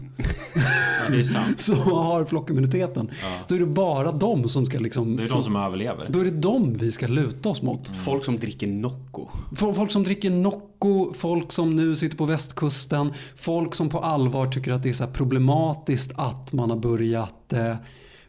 [0.55, 1.61] Ja, det är sant.
[1.61, 3.11] som har flockimmuniteten.
[3.49, 5.17] Då är det bara de som ska liksom.
[5.17, 6.09] Det är de som överlever.
[6.09, 7.97] Då är det de vi ska luta oss mot.
[7.97, 9.29] Folk som dricker Nocco.
[9.75, 14.73] Folk som dricker Nocco, folk som nu sitter på västkusten, folk som på allvar tycker
[14.73, 17.77] att det är så här problematiskt att man har börjat eh,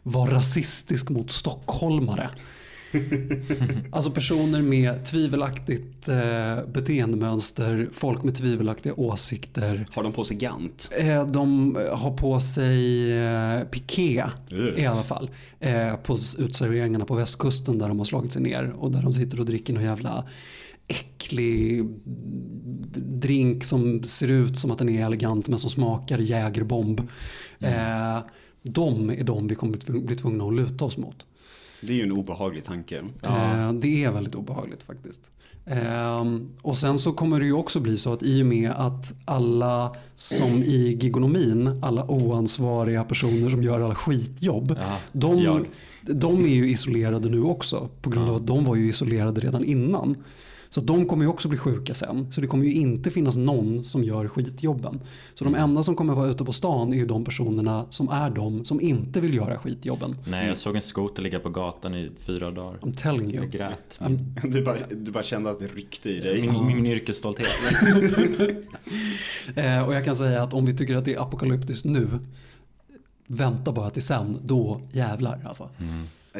[0.02, 2.30] vara rasistisk mot stockholmare.
[3.92, 9.86] Alltså personer med tvivelaktigt eh, beteendemönster, folk med tvivelaktiga åsikter.
[9.92, 10.90] Har de på sig Gant?
[10.96, 14.24] Eh, de har på sig eh, piké
[14.76, 15.30] i alla fall.
[15.60, 19.40] Eh, på utserveringarna på västkusten där de har slagit sig ner och där de sitter
[19.40, 20.24] och dricker någon jävla
[20.88, 21.84] äcklig
[22.96, 27.00] drink som ser ut som att den är elegant men som smakar jägerbomb.
[27.58, 28.18] Eh,
[28.62, 31.26] De är de vi kommer bli tvungna att luta oss mot.
[31.86, 32.98] Det är ju en obehaglig tanke.
[33.22, 35.30] Eh, det är väldigt obehagligt faktiskt.
[35.66, 36.24] Eh,
[36.62, 39.96] och sen så kommer det ju också bli så att i och med att alla
[40.16, 45.66] som i gigonomin, alla oansvariga personer som gör alla skitjobb, Ja, de, jag.
[46.02, 49.64] de är ju isolerade nu också på grund av att de var ju isolerade redan
[49.64, 50.16] innan.
[50.74, 52.32] Så de kommer ju också bli sjuka sen.
[52.32, 55.00] Så det kommer ju inte finnas någon som gör skitjobben.
[55.34, 58.30] Så de enda som kommer vara ute på stan är ju de personerna som är
[58.30, 60.16] de som inte vill göra skitjobben.
[60.24, 62.78] Nej, jag såg en skoter ligga på gatan i fyra dagar.
[62.82, 63.44] I'm telling you.
[63.44, 63.98] Jag grät.
[63.98, 66.48] I'm, Du bara, du bara kände att det ryckte i dig.
[66.48, 67.48] Min, min yrkesstolthet.
[69.54, 72.08] Eh, och jag kan säga att om vi tycker att det är apokalyptiskt nu,
[73.26, 75.68] vänta bara till sen, då jävlar alltså.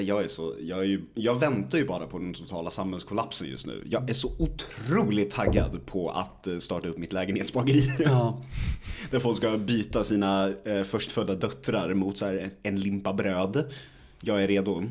[0.01, 3.67] Jag, är så, jag, är ju, jag väntar ju bara på den totala samhällskollapsen just
[3.67, 3.83] nu.
[3.91, 7.83] Jag är så otroligt taggad på att eh, starta upp mitt lägenhetsbageri.
[7.99, 8.43] Ja.
[9.11, 13.73] Där folk ska byta sina eh, förstfödda döttrar mot så här, en limpa bröd.
[14.21, 14.85] Jag är redo.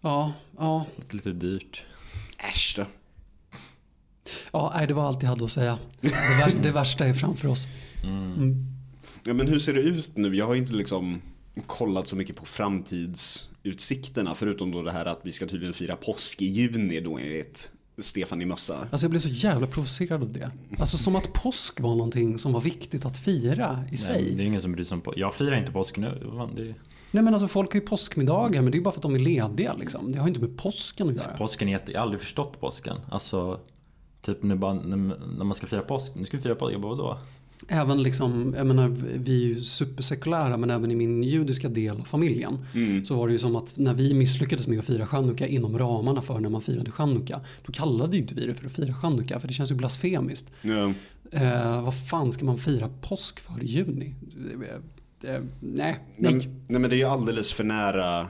[0.00, 1.84] Ja, ja, Lite dyrt.
[2.38, 2.84] Äsch då.
[4.52, 5.78] ja, nej, det var allt jag hade att säga.
[6.00, 7.66] Det värsta, det värsta är framför oss.
[8.04, 8.66] Mm.
[9.24, 10.36] Ja, men hur ser det ut nu?
[10.36, 11.22] Jag har inte liksom
[11.66, 12.46] kollat så mycket på
[13.62, 17.70] framtidsutsikterna förutom då det här att vi ska tydligen fira påsk i juni då enligt
[17.98, 18.88] Stefan i mössa.
[18.90, 20.50] Alltså jag blev så jävla provocerad av det.
[20.78, 24.22] Alltså som att påsk var någonting som var viktigt att fira i sig.
[24.22, 25.12] Nej, det är ingen som bryr sig om på.
[25.16, 26.08] Jag firar inte påsk nu.
[26.56, 26.74] Det.
[27.10, 29.14] Nej men alltså folk har ju påskmiddagar men det är ju bara för att de
[29.14, 30.12] är lediga liksom.
[30.12, 31.36] Det har ju inte med påsken att göra.
[31.36, 31.92] Påsken är jätte...
[31.92, 32.96] Jag har aldrig förstått påsken.
[33.10, 33.60] Alltså,
[34.22, 34.96] typ nu bara, när,
[35.36, 36.12] när man ska fira påsk.
[36.14, 36.74] Nu ska vi fira påsk.
[36.74, 37.18] Jag bara, vadå?
[37.68, 42.04] Även liksom, jag menar vi är ju supersekulära men även i min judiska del av
[42.04, 42.58] familjen.
[42.74, 43.04] Mm.
[43.04, 46.22] Så var det ju som att när vi misslyckades med att fira chanukka inom ramarna
[46.22, 47.40] för när man firade chanukka.
[47.66, 50.50] Då kallade ju inte vi det för att fira chanukka för det känns ju blasfemiskt.
[50.62, 50.92] Ja.
[51.30, 54.14] Eh, vad fan ska man fira påsk för i juni?
[55.20, 56.34] Nej, Nej, nej.
[56.68, 58.26] nej men det är ju alldeles för nära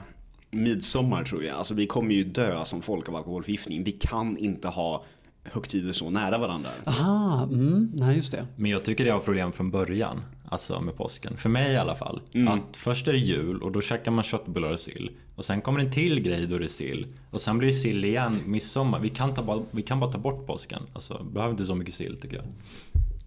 [0.51, 1.55] midsommar tror jag.
[1.55, 3.83] Alltså vi kommer ju dö som folk av alkoholförgiftning.
[3.83, 5.05] Vi kan inte ha
[5.43, 6.69] högtider så nära varandra.
[6.85, 8.47] Aha, mm, nej just det.
[8.55, 10.21] Men jag tycker det var problem från början.
[10.49, 11.37] Alltså med påsken.
[11.37, 12.21] För mig i alla fall.
[12.33, 12.47] Mm.
[12.53, 15.11] Att först är det jul och då käkar man köttbullar och sill.
[15.35, 17.07] Och sen kommer en till grej då det är sill.
[17.29, 18.99] Och sen blir det sill igen midsommar.
[18.99, 20.83] Vi kan, ta bara, vi kan bara ta bort påsken.
[20.93, 22.45] Alltså behöver inte så mycket sill tycker jag.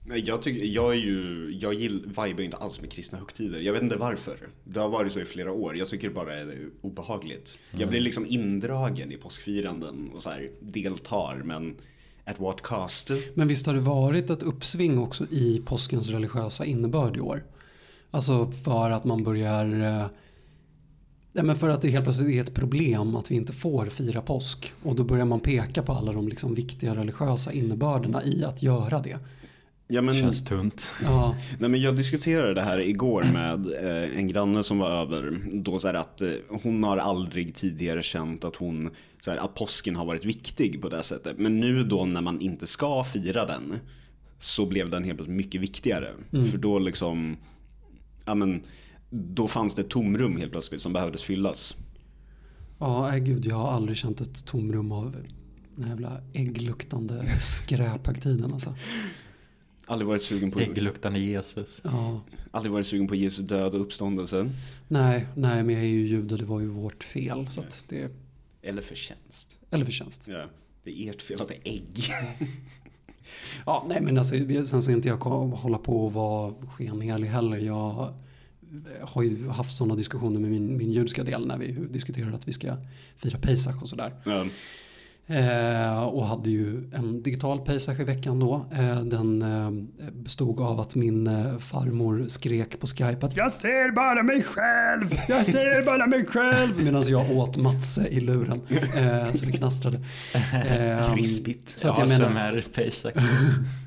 [0.08, 3.60] Nej, Jag, tycker, jag är ju, jag gill, vibar inte alls med kristna högtider.
[3.60, 4.36] Jag vet inte varför.
[4.64, 5.76] Det har varit så i flera år.
[5.76, 7.58] Jag tycker det bara är obehagligt.
[7.78, 11.76] Jag blir liksom indragen i påskfiranden och så här deltar men
[12.26, 13.10] at what cost?
[13.34, 17.44] Men visst har det varit ett uppsving också i påskens religiösa innebörd i år?
[18.10, 19.80] Alltså för att man börjar...
[19.80, 20.06] Eh,
[21.32, 24.22] ja, men för att det helt plötsligt är ett problem att vi inte får fira
[24.22, 24.72] påsk.
[24.82, 29.00] Och då börjar man peka på alla de liksom viktiga religiösa innebörderna i att göra
[29.00, 29.18] det.
[29.88, 30.90] Ja, men, Känns tunt.
[31.02, 35.40] Ja, Nej, men jag diskuterade det här igår med eh, en granne som var över.
[35.52, 36.30] Då så här att eh,
[36.62, 40.88] hon har aldrig tidigare känt att hon så här, att påsken har varit viktig på
[40.88, 41.38] det sättet.
[41.38, 43.74] Men nu då när man inte ska fira den
[44.38, 46.12] så blev den helt mycket viktigare.
[46.50, 47.36] För då liksom,
[48.24, 48.62] ja men
[49.10, 51.76] då fanns det tomrum helt plötsligt som behövdes fyllas.
[52.78, 55.16] ja nej, gud jag har aldrig känt ett tomrum av
[55.76, 58.74] den här jävla äggluktande skräphögtiden alltså.
[59.88, 61.80] Aldrig varit sugen på, Äggluktande Jesus.
[61.84, 62.20] Ja,
[62.50, 64.50] aldrig varit sugen på Jesu död och uppståndelse.
[64.88, 67.48] nej, nej men jag är ju jude, det var ju vårt fel.
[67.48, 68.10] Så att det,
[68.62, 69.58] Eller förtjänst.
[69.70, 70.28] eller förtjänst.
[70.28, 70.44] Ja,
[70.84, 72.04] det är ert fel att det är ägg.
[73.66, 74.34] Ja, nej men alltså,
[74.66, 77.56] sen ska inte jag hålla på och vara skenhelig heller.
[77.56, 78.14] Jag
[79.02, 82.52] har ju haft sådana diskussioner med min, min judiska del när vi diskuterar att vi
[82.52, 82.76] ska
[83.16, 84.14] fira Pesach och sådär.
[84.24, 84.46] Ja.
[85.28, 88.66] Eh, och hade ju en digital Pesach i veckan då.
[88.72, 89.70] Eh, den eh,
[90.12, 95.20] bestod av att min eh, farmor skrek på Skype att jag ser bara mig själv,
[95.28, 96.72] jag ser bara mig själv.
[96.84, 98.60] Medan jag åt matse i luren.
[98.96, 99.98] Eh, så det knastrade.
[100.66, 101.68] Eh, Krispigt.
[101.78, 103.14] Så att ja, jag som menar, är Pesach.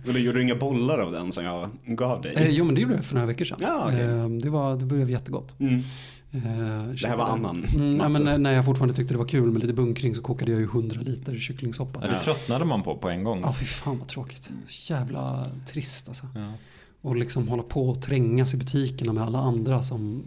[0.08, 2.34] Eller gjorde du inga bollar av den som jag gav dig?
[2.36, 3.58] eh, jo men det gjorde jag för några veckor sedan.
[3.62, 5.60] Ja, eh, det, var, det blev jättegott.
[5.60, 5.82] Mm.
[6.32, 8.10] Eh, Det här var annan Mm, ja, matse.
[8.24, 10.60] men när- när jag fortfarande tyckte det var kul med lite bunkring så kokade jag
[10.62, 12.00] ju 100 liter kycklingsoppa.
[12.04, 13.42] Ja, det tröttnade man på på en gång.
[13.42, 14.50] Ja fy fan vad tråkigt.
[14.68, 16.28] Så jävla trist alltså.
[16.36, 16.54] Ja.
[17.02, 20.24] Och liksom hålla på och trängas i butikerna med alla andra som...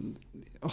[0.61, 0.71] åh.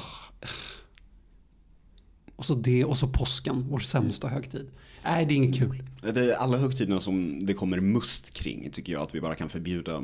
[2.36, 4.70] Och så det och så påsken, vår sämsta högtid.
[5.04, 5.82] Nej det är inget kul.
[6.14, 9.48] Det är alla högtiderna som det kommer must kring tycker jag att vi bara kan
[9.48, 10.02] förbjuda.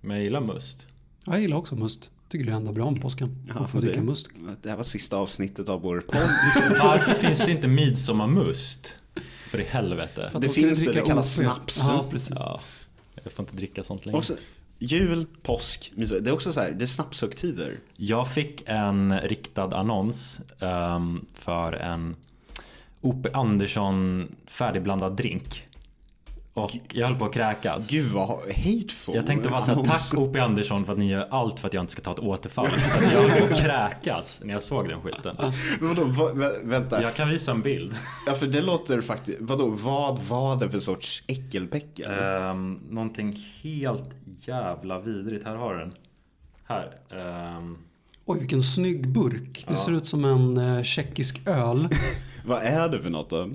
[0.00, 0.86] Men jag gillar must.
[1.26, 2.10] Ja, Jag gillar också must.
[2.30, 3.36] Tycker det är enda bra med påsken.
[3.48, 4.28] Ja, att få dricka det- must.
[4.62, 6.30] Det här var sista avsnittet av vår podd.
[6.78, 8.94] Varför finns det inte midsommarmust?
[9.46, 10.28] För i helvete.
[10.32, 11.84] För Det finns det, det kallas snaps.
[11.88, 12.36] Ja precis.
[12.38, 12.60] Ja,
[13.22, 14.18] jag får inte dricka sånt längre.
[14.18, 14.36] Också,
[14.78, 15.92] Jul, påsk.
[15.96, 17.80] Det är också så här, det är snapshögtider.
[17.96, 22.16] Jag fick en riktad annons ehm, för en
[23.00, 23.28] O.P.
[23.32, 25.66] Andersson färdigblandad drink.
[26.54, 27.90] Och jag höll på att kräkas.
[27.90, 29.14] Gud vad hateful.
[29.14, 30.38] Jag tänkte bara såhär, tack O.P.
[30.38, 32.68] Andersson för att ni gör allt för att jag inte ska ta ett återfall.
[32.68, 35.36] För att jag höll på att kräkas när jag såg den skiten.
[35.80, 37.02] Men vadå, va, vä, vänta.
[37.02, 37.94] Jag kan visa en bild.
[38.26, 42.10] Ja för det låter faktiskt, vadå, vad var det för sorts äckelpäckel?
[42.12, 45.44] Um, någonting helt jävla vidrigt.
[45.44, 45.92] Här har du den.
[46.64, 46.90] Här.
[47.10, 47.76] ehm,
[48.24, 49.64] Oj, vilken snygg burk.
[49.68, 49.76] Det Ja.
[49.76, 51.88] ser ut som en eh, tjeckisk öl.
[52.44, 53.48] Vad är det för något då?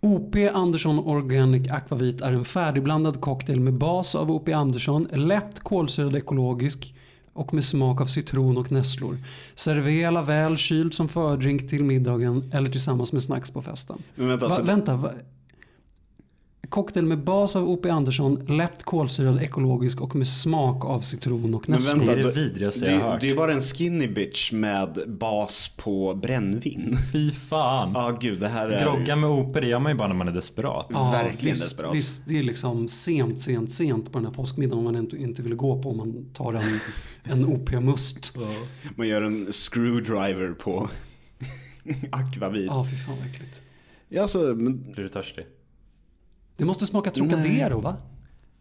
[0.00, 6.16] OP Andersson Organic Aquavit är en färdigblandad cocktail med bas av OP Andersson, lätt kolsyrad
[6.16, 6.94] ekologisk
[7.32, 9.18] och med smak av citron och nässlor.
[9.54, 14.02] Servera väl kyld som fördrink till middagen eller tillsammans med snacks på festen.
[14.14, 15.10] Men vänta, Va, så, vänta, va?
[16.68, 21.68] Cocktail med bas av OP Andersson, lätt kolsyrad ekologisk och med smak av citron och
[21.68, 21.98] Men nässlor.
[21.98, 23.20] vänta, Det är det vidrigaste jag har hört.
[23.20, 26.96] det är bara en skinny bitch med bas på brännvin.
[27.12, 27.92] Fy fan.
[27.94, 28.84] Ja gud, det här är...
[28.84, 30.86] Grogga med OP det gör man ju bara när man är desperat.
[30.90, 31.94] Ja, verkligen visst, desperat.
[31.94, 35.42] Visst, det är liksom sent, sent, sent på den här påskmiddagen om man inte, inte
[35.42, 36.62] vill gå på om man tar en,
[37.32, 38.32] en OP-must.
[38.96, 40.88] Man gör en screwdriver på
[42.12, 42.66] akvavit.
[42.66, 43.60] Ja, fy fan vad äckligt.
[44.08, 45.44] Ja, alltså, men, Blir du törstig?
[46.58, 47.96] Det måste smaka Trocadero va?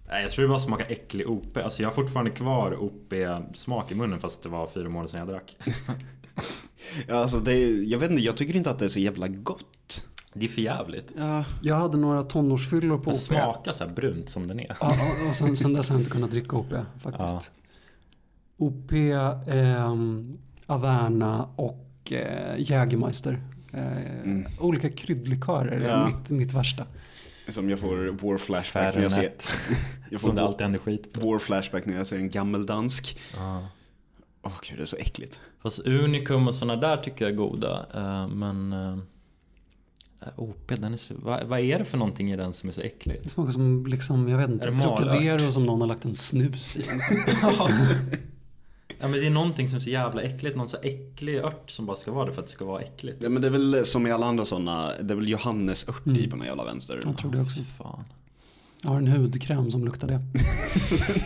[0.10, 1.58] Nej, jag tror det bara smakar äcklig OP.
[1.58, 5.28] Alltså jag har fortfarande kvar OP-smak i munnen fast det var fyra månader sedan jag
[5.28, 5.58] drack.
[7.08, 10.08] ja, alltså det, jag vet inte, jag tycker inte att det är så jävla gott.
[10.34, 11.14] Det är för jävligt.
[11.18, 13.20] Ja, Jag hade några tonårsfyllor på Den OP.
[13.20, 14.78] smakar så här brunt som den är.
[14.80, 14.92] Ja,
[15.30, 17.52] och- sen, sen dess har jag inte kunnat dricka OP faktiskt.
[18.58, 18.92] OP,
[19.48, 23.42] ehm, Averna och eh, Jägermeister.
[23.74, 26.08] Eh, Olika kryddlikörer är Ja.
[26.08, 26.86] mitt, mitt värsta.
[27.54, 29.32] Som jag får war flashbacks när jag ser...
[30.10, 31.32] Jag Som får det alltid händer skit på.
[31.32, 33.18] war flashback när jag ser en gammeldansk.
[33.36, 33.68] Ja.
[34.42, 35.40] Åh gud, det är så äckligt.
[35.62, 37.86] Fast Unicum och sådana där tycker jag är goda.
[37.94, 38.74] eh, Men
[40.36, 42.82] OP, den är så, vad, vad är det för någonting i den som är så
[42.82, 43.24] äckligt?
[43.24, 44.72] Det smakar som, liksom, jag vet inte?
[44.80, 46.84] Trocadero som någon har lagt en snus i.
[49.00, 50.58] ja men det är någonting som är så jävla äckligt.
[50.58, 53.24] Någon så äcklig ört som bara ska vara det för att det ska vara äckligt.
[53.24, 56.28] Ja, men det är väl som i alla andra sådana, det är väl johannesört i
[56.30, 57.02] på den jävla vänster.
[57.06, 57.60] Jag tror det också.
[57.78, 58.04] Fan.
[58.84, 60.20] Jag har en hudkräm som luktar det.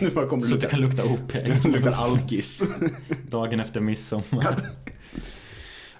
[0.00, 1.34] nu bara kommer Så lukta, kan lukta OP.
[1.64, 2.62] luktar alkis.
[3.30, 4.56] Dagen efter midsommar.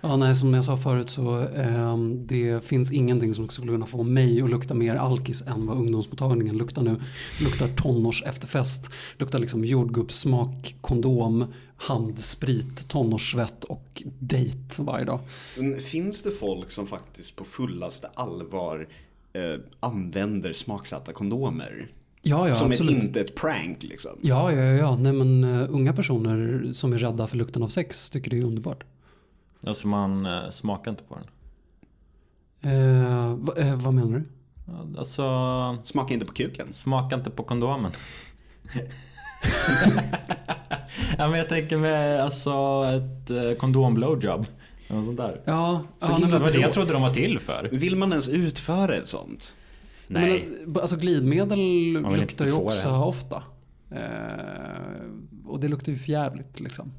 [0.04, 4.02] Ja, nej, som jag sa förut så ehm, det finns ingenting som skulle kunna få
[4.02, 6.96] mig att lukta mer alkis än vad ungdomsmottagningen luktar nu.
[7.40, 11.44] Luktar tonårs efterfest, luktar liksom jordgubbssmak, kondom,
[11.76, 15.20] handsprit, tonårssvett och dejt varje dag.
[15.58, 18.88] Men finns det folk som faktiskt på fullaste allvar
[19.32, 21.88] eh, använder smaksatta kondomer?
[22.22, 22.96] Ja, ja, som absolut.
[22.96, 24.12] ett, inte ett prank liksom.
[24.22, 24.96] Ja, ja, ja, ja.
[24.96, 28.44] Nej, men uh, unga personer som är rädda för lukten av sex tycker det är
[28.44, 28.84] underbart.
[29.66, 31.26] Alltså man eh, smakar inte på den.
[32.72, 34.24] Eh, va, eh, vad menar du?
[34.98, 35.22] Alltså,
[35.82, 36.72] Smaka inte på kuken.
[36.72, 37.92] smaka inte på kondomen.
[41.18, 42.50] ja men jag tänker med alltså
[42.96, 44.46] ett eh, kondom-blowjob.
[44.88, 45.40] Eller något sånt där.
[45.44, 47.68] Ja, Så ja, himla Det men- var det jag trodde de var till för.
[47.72, 49.54] Vill man ens utföra ett sånt?
[50.06, 50.48] Nej.
[50.66, 52.94] Men, alltså glidmedel vill luktar inte ju få också det.
[52.96, 53.42] ofta.
[53.90, 54.00] Eh,
[55.46, 56.92] och det luktar ju förjävligt liksom.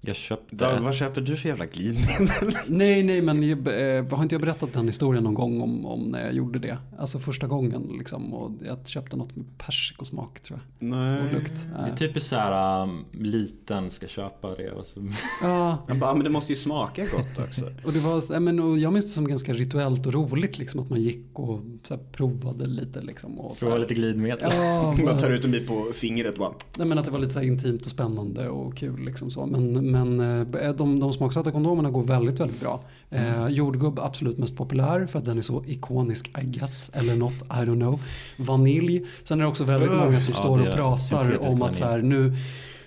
[0.00, 2.56] Jag köpte Vad, ett vad köper du för jävla glidmedel?
[2.66, 3.58] Nej, nej, men jag,
[3.98, 6.78] eh, har inte jag berättat den historien någon gång om, om när jag gjorde det?
[6.98, 8.34] Alltså första gången liksom.
[8.34, 10.88] Och jag köpte något med persikosmak tror jag.
[10.88, 11.32] Och Nej.
[11.32, 11.66] lukt.
[11.74, 15.00] Det är Eh, typiskt såhär um, liten ska köpa det och så.
[15.42, 17.64] Ja, Jag bara, men det måste ju smaka gott också.
[17.84, 20.80] och det var, nej, men, och jag minns det som ganska rituellt och roligt liksom
[20.80, 23.40] att man gick och så här, provade lite liksom.
[23.40, 23.80] Och, så Prova här.
[23.80, 24.50] lite glidmedel.
[24.54, 27.18] Ja, Man tar ut en bit på fingret och bara, Nej, men att det var
[27.18, 29.04] lite så här intimt och spännande och kul.
[29.04, 29.46] Liksom så.
[29.46, 30.20] Men, men
[30.60, 32.84] eh, de, de smaksatta kondomerna går väldigt, väldigt bra.
[33.10, 36.90] Eh, jordgubb absolut mest populär för att den är så ikonisk I guess.
[36.92, 38.00] Eller något, I don't know.
[38.36, 39.06] Vanilj.
[39.24, 41.74] Sen är det också väldigt många som Ja, står det och är pratar om att
[41.74, 42.34] så här, nu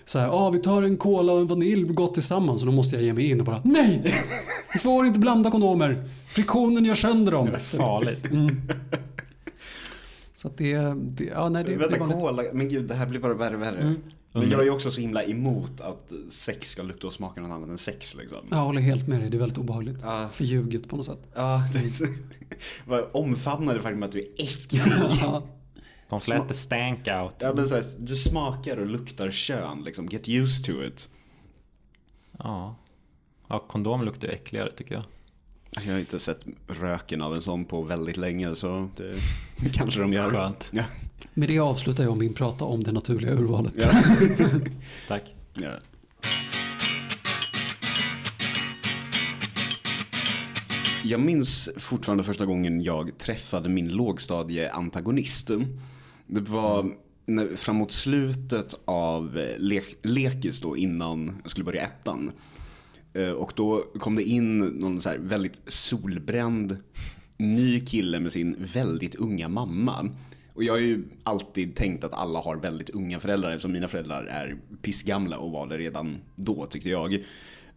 [0.05, 2.95] så här, ah, vi tar en cola och en vanilj gott tillsammans och då måste
[2.95, 4.15] jag ge mig in och bara nej!
[4.73, 6.03] Vi får inte blanda kondomer.
[6.27, 7.49] Friktionen gör sönder dem.
[7.61, 8.25] Farligt.
[8.31, 8.61] Mm.
[10.35, 12.19] Så att det, det, ja nej det, det är vänta vanligt.
[12.19, 13.77] cola, men gud det här blir bara värre och värre.
[13.77, 13.95] Mm.
[14.31, 17.51] Men jag är ju också så himla emot att sex ska lukta och smaka något
[17.51, 18.37] annat än sex liksom.
[18.49, 19.97] Jag håller helt med dig, det är väldigt obehagligt.
[20.01, 20.29] Ja.
[20.31, 21.27] Förljuget på något sätt.
[21.35, 22.05] Ja, det är så...
[22.85, 24.81] Vad Omfamnar det faktum att du är äcklig.
[25.21, 25.43] Ja.
[26.09, 27.35] De släppte stank out.
[27.39, 31.09] Ja men så här, du smakar och luktar kön liksom, get used to it.
[32.39, 32.75] Ja.
[33.47, 35.03] Ja, kondom luktar ju äckligare tycker jag.
[35.85, 39.15] Jag har inte sett röken av en sån på väldigt länge så det
[39.73, 40.29] kanske de gör.
[40.29, 40.69] Skönt.
[40.73, 40.83] Ja.
[41.33, 43.73] Med det avslutar jag min prata om det naturliga urvalet.
[43.77, 43.89] Ja.
[45.07, 45.35] Tack.
[45.53, 45.79] Ja.
[51.03, 55.49] Jag minns fortfarande första gången jag träffade min lågstadieantagonist.
[56.27, 56.91] Det var
[57.25, 62.31] när, framåt slutet av eh, le lekis då innan jag skulle börja ettan.
[63.13, 66.77] Eh, Och då kom det in någon så här väldigt solbränd
[67.37, 70.09] ny kille med sin väldigt unga mamma.
[70.59, 74.25] Och jag har ju alltid tänkt att alla har väldigt unga föräldrar eftersom mina föräldrar
[74.25, 77.13] är pissgamla och var det redan då tyckte jag.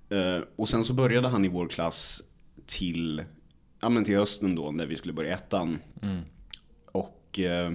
[0.09, 2.23] Eh, Och sen så började han i vår klass
[2.67, 3.25] till,
[3.81, 5.79] ja men till hösten då när vi skulle börja ettan.
[6.93, 7.73] Och eh,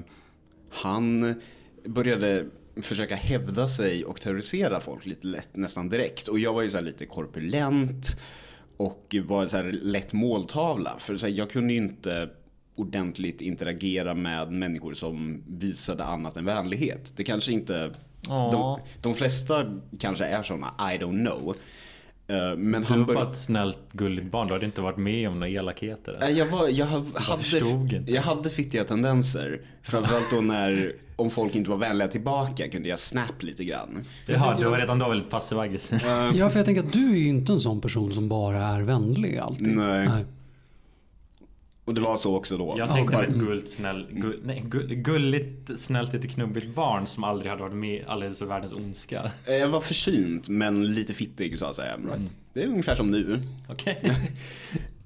[0.70, 1.36] han
[1.86, 2.45] började
[2.82, 6.28] försöka hävda sig och terrorisera folk lite lätt, nästan direkt.
[6.28, 8.18] Och jag var ju så här lite korpulent
[8.78, 10.95] och var så lätt måltavla.
[10.99, 12.30] För så här, jag kunde ju inte
[12.78, 17.14] ordentligt interagera med människor som visade annat än vänlighet.
[17.16, 17.92] Det kanske inte...
[18.28, 19.66] De, de flesta
[20.00, 21.56] kanske är sådana, I don't know.
[22.28, 24.48] Eh, Men Du han var bara ett snällt gulligt barn.
[24.48, 26.18] Du hade inte varit med om några elakheter.
[26.20, 27.06] Nej, Jag, var, jag, hade,
[28.12, 29.62] jag hade fittiga tendenser.
[29.84, 34.04] Framförallt då när, om folk inte var vänliga tillbaka kunde jag snap lite grann.
[34.26, 36.00] Jaha, du var redan då väldigt passiv aggressiv.
[36.34, 38.82] Ja, för jag tänker att du är ju inte en sån person som bara är
[38.82, 39.68] vänlig alltid.
[39.68, 40.10] Nej.
[41.88, 42.76] Och det var så också då.
[42.78, 47.24] Jag tänkte på ett gulligt, snäll, gull, nej, gull, gulligt, snällt, lite knubbigt barn som
[47.24, 49.32] aldrig hade varit med i alldeles världens ondska.
[49.48, 51.98] Eh, Jag var försynt men lite fittig så att säga.
[52.54, 53.40] Det är ungefär som nu.
[53.70, 54.02] Okej.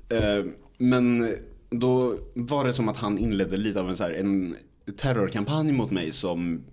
[0.10, 0.46] Eh,
[0.78, 1.36] Men
[1.70, 4.56] då var det som att han inledde lite av en, så här, en
[4.98, 6.64] terrorkampanj mot mig som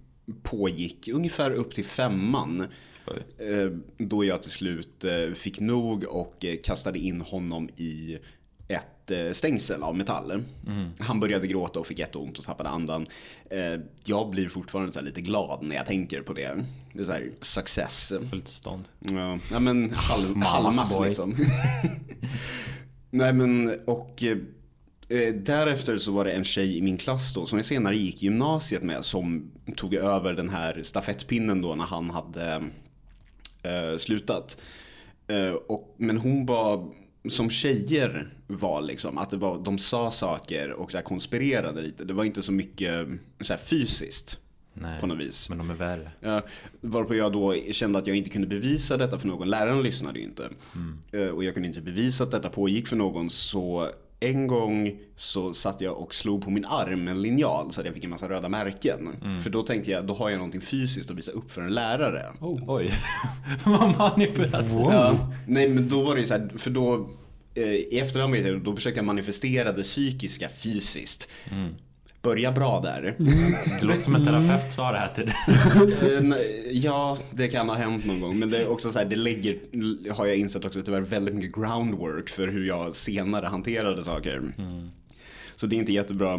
[0.42, 2.60] pågick ungefär upp till femman.
[3.38, 5.04] Eh, Då jag till slut
[5.34, 8.18] fick nog och kastade in honom i
[8.68, 10.42] ett eh, stängsel av metall.
[10.98, 13.06] Han började gråta och fick jätteont och tappade andan.
[13.50, 16.64] Eh, Jag blir fortfarande så lite glad när jag tänker på det.
[16.92, 18.12] Det är så här success.
[18.30, 18.84] Fullt stånd.
[18.98, 21.36] Ja, ja men halv, halvmass liksom.
[23.10, 27.58] Nej men och eh, därefter så var det en tjej i min klass då som
[27.58, 32.62] jag senare gick gymnasiet med som tog över den här stafettpinnen då när han hade
[33.62, 34.58] eh, slutat.
[35.26, 36.92] Eh, och, men hon var
[37.28, 42.04] som tjejer var liksom att det var, de sa saker och så konspirerade lite.
[42.04, 43.08] Det var inte så mycket
[43.40, 44.38] så fysiskt
[44.74, 45.48] Nej, på något vis.
[45.48, 46.10] men de är värre.
[46.20, 46.42] Ja,
[46.80, 49.48] varpå jag då kände att jag inte kunde bevisa detta för någon.
[49.50, 50.48] Läraren lyssnade ju inte.
[51.12, 53.30] Eh, Och jag kunde inte bevisa att detta pågick för någon.
[53.30, 53.88] Så
[54.20, 57.86] en gång så satt jag och slog på min arm med en linjal så att
[57.86, 59.08] jag fick en massa röda märken.
[59.42, 62.26] För då tänkte jag, då har jag någonting fysiskt att visa upp för en lärare.
[62.66, 62.90] Oj,
[63.64, 64.72] vad manipulativt.
[64.72, 67.08] Ja, nej men då var det ju så här, för då
[67.54, 71.28] eh, i efterhand vet jag, då försökte jag manifestera det psykiska fysiskt.
[72.22, 73.14] Börja bra där.
[73.80, 75.34] Det låter som en terapeut sa det här till dig.
[76.16, 76.36] Eh,
[76.70, 78.38] Ja, det kan ha hänt någon gång.
[78.38, 79.58] Men det är också så här, det lägger,
[80.12, 84.42] har jag insett också, tyvärr väldigt mycket groundwork för hur jag senare hanterade saker.
[85.56, 86.34] Så det är inte jättebra.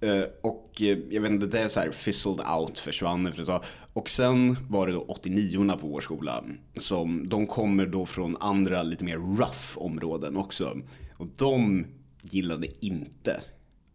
[0.00, 3.48] Eh, Och eh, jag vet inte, det är så här fizzled out, försvann efter ett
[3.48, 3.64] tag.
[3.92, 6.44] Och sen var det då 89 på vår skola.
[6.76, 10.76] Som, de kommer då från andra lite mer rough områden också.
[11.16, 11.86] Och de
[12.22, 13.40] gillade inte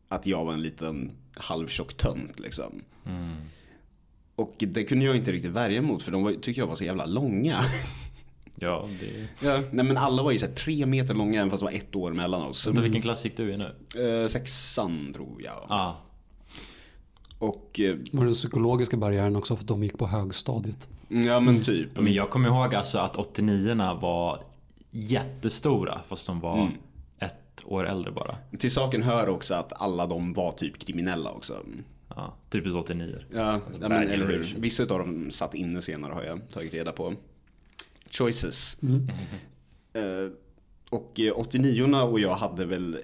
[0.09, 2.81] att jag var en liten halvtjock tönt liksom.
[4.35, 6.83] Och det kunde jag inte riktigt värja mot för de var, tyckte jag var så
[6.83, 7.59] jävla långa.
[8.63, 9.45] Ja, det...
[9.47, 11.71] Ja, nej men alla var ju så här tre meter långa även fast det var
[11.73, 12.67] ett år mellan oss.
[12.67, 13.75] Vänta, vilken klass gick du i nu?
[14.23, 15.65] Eh, sexan tror jag.
[15.67, 15.93] Ah,
[17.39, 20.89] Och eh, Var den psykologiska barriären också för att de gick på högstadiet?
[21.07, 21.99] ja men typ.
[21.99, 24.43] men jag kommer ihåg alltså att 89 var
[24.91, 26.73] jättestora fast de var Mm.
[27.61, 28.37] Ett år äldre bara.
[28.59, 31.57] Till saken hör också att alla de var typ kriminella också.
[32.15, 34.55] Ja, typiskt 89 Ja, ja men, eller hur.
[34.59, 37.13] Vissa av dem satt inne senare har jag tagit reda på.
[38.09, 38.77] Choices.
[39.93, 40.31] Eh,
[40.89, 42.97] och eh, 89 och jag hade väl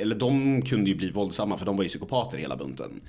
[0.00, 3.00] eller de kunde ju bli våldsamma för de var ju psykopater hela bunten.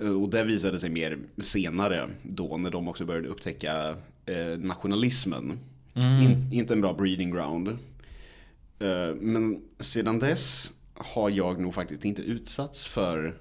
[0.00, 3.88] Eh, Och det visade sig mer senare då när de också började upptäcka
[4.26, 5.58] eh, nationalismen.
[5.94, 7.78] In, inte en bra breeding ground.
[8.78, 13.38] Eh, men sedan dess har jag nog faktiskt inte utsatts för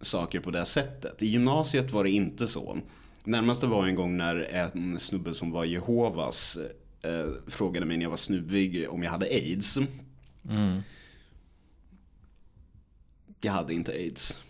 [0.00, 1.22] saker på det sättet.
[1.22, 2.78] I gymnasiet var det inte så.
[3.24, 6.58] Närmaste var en gång när en snubbe som var Jehovas
[7.02, 9.78] eh, frågade mig när jag var snubbig om jag hade aids.
[10.48, 10.82] Mm.
[13.40, 14.42] Jag hade inte aids.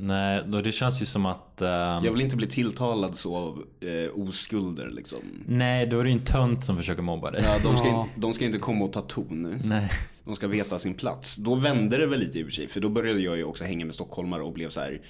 [0.00, 1.62] Nej, då det känns ju som att...
[1.62, 5.18] ehm, Jag vill inte bli tilltalad så av eh, oskulder liksom.
[5.46, 7.42] Nej, då är det ju en tönt som försöker mobba dig.
[7.44, 8.08] Ja, de, ska, Ja.
[8.16, 9.60] de ska inte komma och ta ton.
[9.64, 9.90] Nej.
[10.24, 11.36] De ska veta sin plats.
[11.36, 12.68] Då vände det väl lite i och för sig.
[12.68, 15.00] För då började jag ju också hänga med stockholmare och blev så här.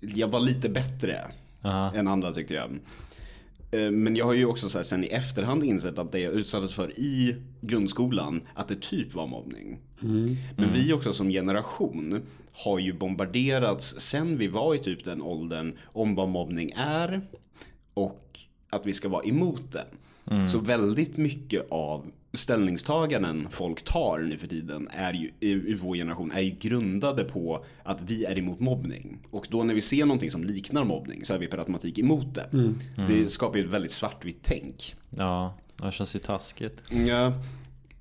[0.00, 1.20] Jag var lite bättre
[1.62, 1.92] Ja.
[1.94, 2.78] än andra tyckte jag.
[3.72, 6.32] Eh, Men jag har ju också så här, sen i efterhand insett att det jag
[6.32, 9.78] utsattes för i grundskolan, att det typ var mobbning.
[10.56, 15.72] Men vi också som generation har ju bombarderats sen vi var i typ den åldern
[15.84, 17.26] om vad mobbning är
[17.94, 18.38] och
[18.70, 19.84] att vi ska vara emot det.
[20.46, 25.96] Så väldigt mycket av ställningstaganden folk tar nu för tiden är ju, i, i vår
[25.96, 29.18] generation är ju grundade på att vi är emot mobbning.
[29.30, 32.34] Och då när vi ser någonting som liknar mobbning så är vi per automatik emot
[32.34, 32.74] det.
[33.08, 34.94] Det skapar ju ett väldigt svartvitt tänk.
[35.10, 36.82] Ja, det känns ju taskigt.
[37.06, 37.32] Ja.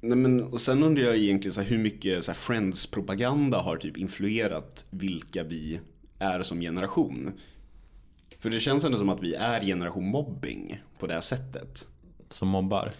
[0.03, 3.77] Nej, men, och sen undrar jag egentligen så här, hur mycket så här, Friends-propaganda har
[3.77, 5.79] typ influerat vilka vi
[6.19, 7.31] är som generation.
[8.39, 11.87] För det känns ändå som att vi är generation mobbing på det här sättet.
[12.27, 12.91] Som mobbar.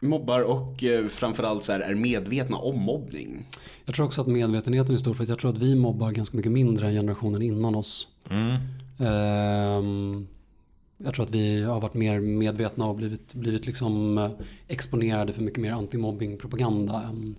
[0.00, 3.46] Mobbar och eh, framförallt så här, är medvetna om mobbning.
[3.84, 6.36] Jag tror också att medvetenheten är stor för att jag tror att vi mobbar ganska
[6.36, 8.08] mycket mindre än generationen innan oss.
[8.30, 8.56] Mm.
[9.08, 10.26] Ehm,
[10.98, 14.30] jag tror att vi har varit mer medvetna och blivit, blivit liksom eh,
[14.68, 17.36] exponerade för mycket mer antimobbingpropaganda än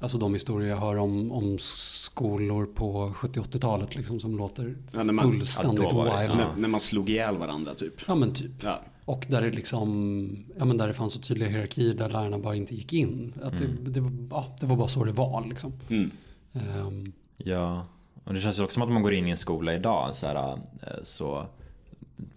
[0.00, 5.12] alltså de historier jag hör om, om skolor på 70-80-talet liksom, som låter Ja, när
[5.12, 6.30] man- fullständigt ja, det- wild.
[6.30, 6.36] Ja.
[6.36, 7.94] När, när man slog ihjäl varandra typ.
[8.06, 8.50] Ja men typ.
[8.62, 8.80] Ja.
[9.06, 12.54] Och där det liksom, ja men där det fanns så tydliga hierarkier där lärarna bara
[12.54, 13.32] inte gick in.
[13.42, 15.72] Att det, det, var, ja, det var bara så det var liksom.
[15.88, 16.10] Mm.
[16.52, 17.86] Ehm, Ja,
[18.24, 20.26] och det känns ju också som att man går in i en skola idag så
[20.26, 20.58] här, eh,
[21.02, 21.46] så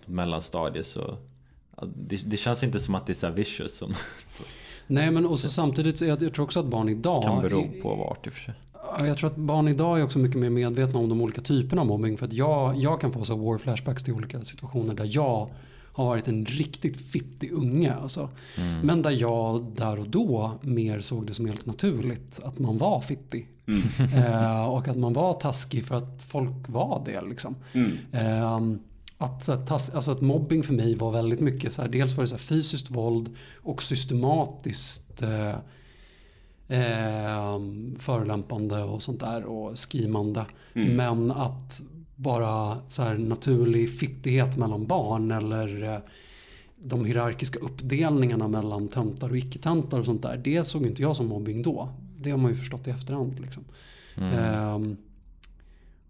[0.06, 1.18] mellanstadiet så
[1.96, 3.94] det, det känns inte som att det är så här vicious som
[4.88, 7.24] nej men och så samtidigt så jag, jag tror också att barn idag.
[7.24, 8.54] kan bero på vart i och för sig.
[8.74, 11.82] Ja, Jag tror att barn idag är också mycket mer medvetna om de olika typerna
[11.82, 12.18] av mobbing.
[12.18, 15.50] För att jag, jag kan få så war flashbacks till olika situationer där jag
[16.00, 17.94] har varit en riktigt fittig unge.
[17.94, 18.30] Alltså.
[18.84, 23.02] Men där jag där och då mer såg det som helt naturligt att man var
[23.02, 23.48] fittig.
[24.16, 27.22] Eh, och att man var taskig för att folk var det.
[27.22, 27.56] Liksom.
[28.12, 28.60] Eh,
[29.18, 32.24] att, så här, alltså att mobbing för mig var väldigt mycket så här, dels var
[32.24, 35.56] det så här fysiskt våld och systematiskt eh,
[36.80, 37.60] eh,
[38.00, 40.46] förolämpande och sånt där och skimande.
[40.74, 41.82] Men att
[42.20, 46.00] bara så här naturlig fittighet mellan barn eller eh,
[46.76, 50.38] de hierarkiska uppdelningarna mellan töntar och icke-töntar och sånt där.
[50.38, 51.90] Det såg inte jag som mobbing då.
[52.18, 53.40] Det har man ju förstått i efterhand.
[53.40, 53.64] Liksom.
[54.18, 54.98] Ehm,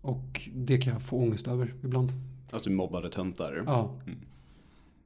[0.01, 2.11] och det kan jag få ångest över ibland.
[2.51, 3.63] Alltså mobbade töntar.
[3.65, 3.95] Ja.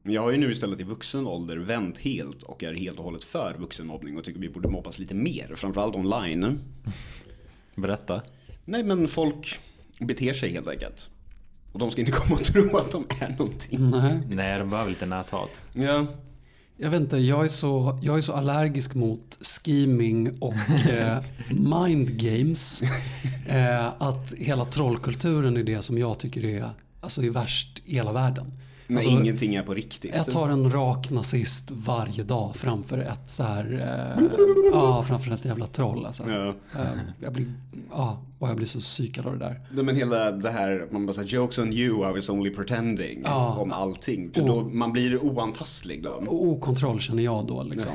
[0.04, 3.04] Men Jag har ju nu istället i vuxen ålder vänt helt och är helt och
[3.04, 5.56] hållet för vuxenmobbning och tycker vi borde mobbas lite mer.
[5.56, 6.60] Framförallt online.
[7.76, 8.22] Berätta.
[8.66, 9.60] Nej men folk
[10.00, 11.10] beter sig helt enkelt.
[11.72, 13.90] Och de ska inte komma och tro att de är någonting.
[13.90, 14.22] Nej.
[14.30, 15.62] Nej, de behöver lite näthat.
[15.74, 16.08] Ja.
[16.78, 20.54] Jag vet inte, jag är så, jag är så allergisk mot scheming och
[20.90, 21.18] eh,
[21.50, 22.84] mind games.
[23.48, 26.70] Eh, att hela trollkulturen är det som jag tycker är,
[27.02, 28.52] alltså är värst i hela världen.
[28.88, 30.16] När Alltså, ingenting är på riktigt.
[30.16, 33.74] Jag tar en rak nazist varje dag framför ett så här,
[34.18, 34.24] eh,
[34.72, 36.24] ja framför ett jävla troll alltså.
[36.32, 36.48] Ja.
[36.80, 36.88] Eh,
[37.20, 37.54] jag blir,
[37.92, 39.62] ja, och jag blir så psykad av det där.
[39.72, 43.22] Nej, men hela det här, man bara säger jokes on you, I was only pretending.
[43.24, 43.56] Ja.
[43.56, 44.32] Om allting.
[44.32, 46.24] För då, man blir oantastlig då.
[46.28, 47.92] Okontroll känner jag då liksom.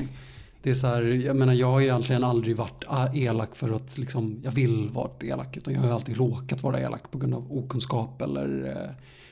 [0.62, 3.98] Det är så här, jag menar jag har egentligen aldrig varit ah, elak för att
[3.98, 5.56] liksom, jag vill vara elak.
[5.56, 8.90] Utan jag har alltid råkat vara elak på grund av okunskap eller eh,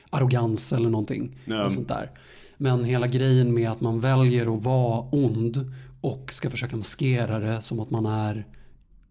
[0.09, 1.35] arrogans eller någonting.
[1.65, 2.11] Och sånt där.
[2.57, 7.61] Men hela grejen med att man väljer att vara ond och ska försöka maskera det
[7.61, 8.45] som att man är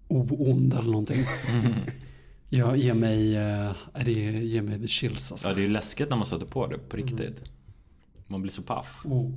[0.09, 1.25] oond eller någonting.
[2.49, 3.73] Jag ger mig, eh,
[4.05, 5.49] det ger mig the chills alltså.
[5.49, 7.43] Ja, det är läskigt när man sätter på det på riktigt.
[8.27, 9.03] Man blir så paff.
[9.05, 9.31] Oh.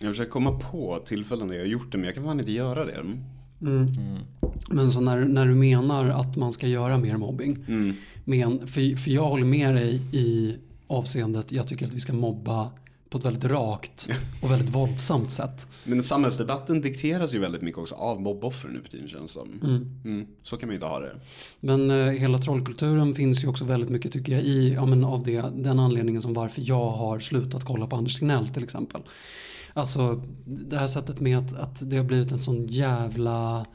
[0.00, 2.52] Jag försöker komma på tillfällen där jag har gjort det men jag kan fan inte
[2.52, 3.04] göra det.
[4.68, 7.64] Men så när, när du menar att man ska göra mer mobbing.
[7.68, 7.94] Mm.
[8.24, 10.56] Men, för, för jag håller med dig i
[10.86, 12.70] avseendet, jag tycker att vi ska mobba
[13.10, 14.08] på ett väldigt rakt
[14.42, 15.66] och väldigt våldsamt sätt.
[15.84, 19.48] Men samhällsdebatten dikteras ju väldigt mycket också av mobboffer nu för tiden känns som.
[20.04, 20.26] Mm.
[20.42, 21.20] Så kan man ju inte ha det.
[21.60, 25.24] Men eh, hela trollkulturen finns ju också väldigt mycket tycker jag i, ja, men av
[25.24, 29.00] det, den anledningen som varför jag har slutat kolla på Anders Tegnell till exempel.
[29.72, 33.66] Alltså det här sättet med att, att det har blivit en sån jävla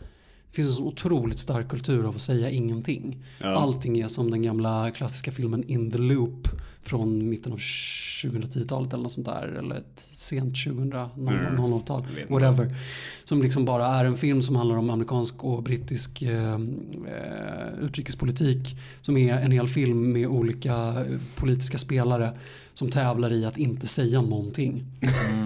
[0.54, 3.26] Det finns en så otroligt stark kultur av att säga ingenting.
[3.42, 3.48] Ja.
[3.48, 6.48] Allting är som den gamla klassiska filmen In the Loop
[6.84, 9.48] från mitten av 2010-talet eller något sånt där.
[9.60, 12.04] Eller ett sent 2000-tal.
[12.06, 12.34] Jag vet inte.
[12.34, 12.76] Whatever.
[13.24, 18.78] Som liksom bara är en film som handlar om amerikansk och brittisk eh, eh, utrikespolitik.
[19.02, 22.38] Som är en hel film med olika eh, politiska spelare
[22.74, 24.84] som tävlar i att inte säga någonting.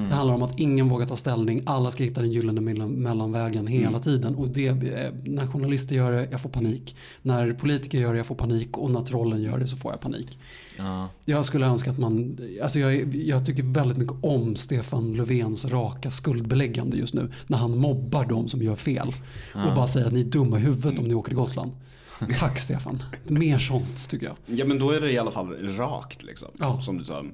[0.10, 3.68] Det handlar om att ingen vågar ta ställning, alla ska hitta den gyllene mellan- mellanvägen
[3.68, 4.36] hela tiden.
[4.36, 6.96] Och det, eh, när journalister gör det, jag får panik.
[7.22, 8.78] När politiker gör det, jag får panik.
[8.78, 10.38] Och när trollen gör det så får jag panik.
[10.78, 11.10] Ja.
[11.26, 16.12] Jag skulle önska att man, alltså jag, jag tycker väldigt mycket om Stefan Löfvens raka
[16.12, 17.32] skuldbeläggande just nu.
[17.48, 19.08] När han mobbar de som gör fel.
[19.54, 21.72] Och bara säger att ni är dumma i huvudet om ni åker till Gotland.
[22.40, 23.04] Tack Stefan.
[23.24, 24.36] Mer sånt tycker jag.
[24.46, 26.48] Ja men då är det i alla fall rakt liksom.
[26.60, 26.82] Ja.
[26.82, 27.26] Som du sa.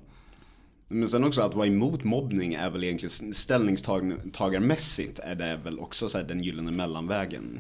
[0.88, 6.10] Men sen också att vara emot mobbning är väl egentligen ställningstagarmässigt är det väl också
[6.10, 7.60] så här den gyllene mellanvägen.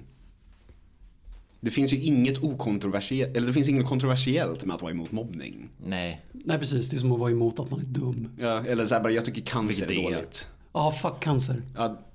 [1.60, 5.70] Det finns ju inget okontroversiellt, eller det finns inget kontroversiellt med att vara emot mobbning.
[5.86, 6.26] Nej.
[6.32, 8.30] Nej precis, det är som att vara emot att man är dum.
[8.40, 10.16] Ja, eller så här bara, jag tycker cancer är Vilket det är.
[10.18, 10.48] dåligt.
[10.74, 11.62] Ja, fuck cancer.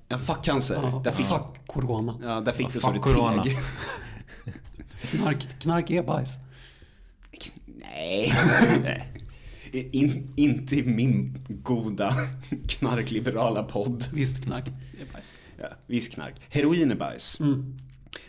[0.08, 0.74] Ja, fuck cancer.
[0.82, 2.14] Ja, där fick, fuck corona.
[2.22, 3.42] ja, där fick Ja, du så corona.
[3.42, 3.56] teg.
[5.02, 6.38] Knark, knark är bajs.
[7.66, 8.32] Nej.
[9.72, 12.14] In, inte i min goda
[12.68, 14.04] knarkliberala podd.
[14.12, 15.32] Visst knark är bajs.
[15.60, 16.34] Ja, viss knark.
[16.48, 17.40] Heroin är bajs.
[17.40, 17.76] Mm.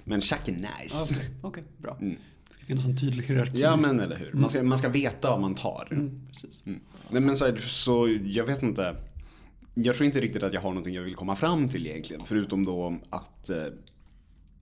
[0.04, 1.16] Men chack är nice.
[1.16, 1.98] Okej, okej, bra.
[2.02, 2.16] Mm.
[2.50, 3.62] Det ska finnas en tydlig hierarki.
[3.62, 4.32] Ja men eller hur.
[4.34, 5.88] Man ska, man ska veta vad man tar.
[5.92, 6.66] Mm, precis.
[6.66, 6.80] Mm.
[7.10, 8.96] Nej men så, här, så jag vet inte.
[9.74, 12.22] Jag tror inte riktigt att jag har någonting jag vill komma fram till egentligen.
[12.26, 13.64] Förutom då att eh,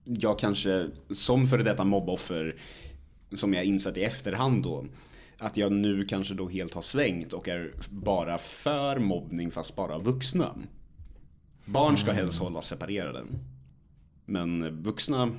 [0.08, 2.56] jag kanske som före detta mobboffer
[3.32, 4.84] som jag insett i efterhand då.
[5.38, 9.98] Att jag nu kanske då helt har svängt och är bara för mobbning fast bara
[9.98, 10.54] vuxna.
[11.64, 13.24] Barn ska helst hållas separerade.
[14.24, 15.30] Men vuxna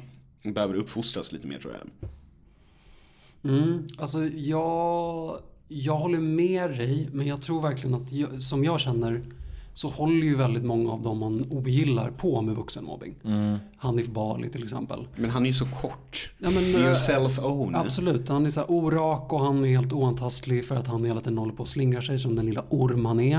[0.44, 2.10] behöver uppfostras lite mer tror jag.
[3.52, 8.80] Mm, alltså jag, jag håller med dig, men jag tror verkligen att jag, som jag
[8.80, 9.24] känner
[9.80, 13.16] så håller ju väldigt många av dem man ogillar på med vuxenmobbing.
[13.78, 15.08] Hanif Bali till exempel.
[15.16, 16.32] Men han är ju så kort.
[16.38, 17.78] Ja, men, det är ju eh, self-own.
[17.78, 21.22] Absolut, han är så här orak och han är helt oantastlig för att han hela
[21.22, 23.38] tiden håller på och slingrar sig som den lilla orm han är.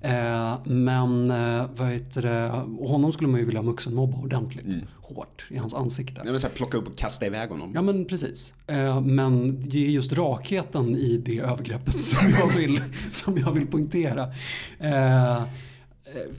[0.00, 4.76] Eh, men eh, vad heter det, och honom skulle man ju vilja vuxenmobba ordentligt.
[5.00, 6.20] Hårt i hans ansikte.
[6.24, 7.72] Jag vill säga plocka upp och kasta iväg honom.
[7.74, 8.54] Ja men precis.
[8.66, 12.80] Eh, men det är just rakheten i det övergreppet som jag vill,
[13.10, 14.32] som jag vill poängtera.
[14.78, 15.42] Eh,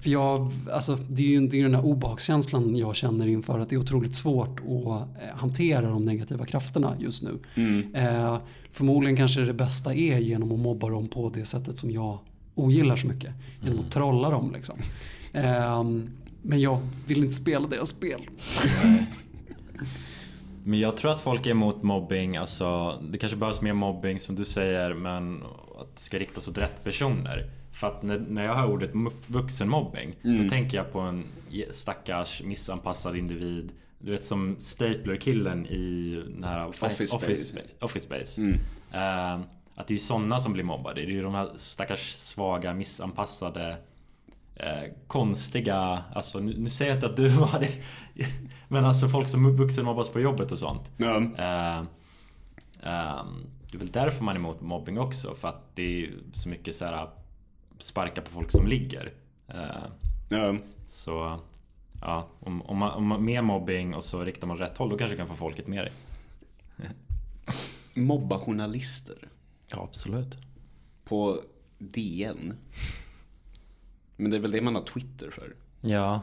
[0.02, 3.70] för jag, alltså, det är ju det är den här obehagskänslan jag känner inför att
[3.70, 7.40] det är otroligt svårt att eh, hantera de negativa krafterna just nu.
[7.94, 8.38] Eh,
[8.72, 12.20] förmodligen kanske det bästa är genom att mobba dem på det sättet som jag
[12.56, 13.34] ogillar så mycket.
[13.62, 14.76] Genom att trolla dem liksom.
[15.34, 15.84] Eh,
[16.42, 18.22] men jag vill inte spela deras spel.
[20.66, 24.36] Men jag tror att folk är emot mobbing, alltså det kanske behövs mer mobbing som
[24.36, 25.44] du säger men
[25.80, 27.50] att det ska riktas åt rätt personer.
[27.74, 28.92] För att när, när jag hör ordet
[29.28, 31.24] vuxenmobbing då tänker jag på en
[31.72, 33.72] stackars missanpassad individ.
[34.00, 37.16] Du vet som Stapler-killen i den här Office Space.
[37.16, 38.42] Office, Office Space.
[38.42, 38.60] Mm.
[38.92, 39.46] Eh,
[39.76, 41.02] att det är ju sådana som blir mobbade.
[41.02, 43.78] Det är ju de här stackars svaga missanpassade
[44.56, 47.72] eh, konstiga, alltså nu, nu säger jag inte att du var det.
[48.68, 50.92] Men alltså folk som vuxenmobbas på jobbet och sånt.
[50.98, 51.16] Ja.
[51.18, 51.78] Eh,
[52.84, 55.34] ehm, det är väl därför man är emot mobbing också.
[55.36, 57.08] För att det är så mycket så här
[57.80, 59.14] sparka på folk som ligger.
[60.30, 60.58] Ja.
[60.88, 61.40] så
[62.02, 64.98] ja, om, om, man, om man mer mobbing och så riktar man rätt håll då
[64.98, 65.92] kanske kan få folket med dig.
[67.96, 69.18] Mobba journalister.
[69.68, 70.38] Ja, absolut.
[71.04, 71.40] På
[71.78, 72.54] DN.
[74.16, 75.56] Men det är väl det man har Twitter för.
[75.82, 76.22] Ja.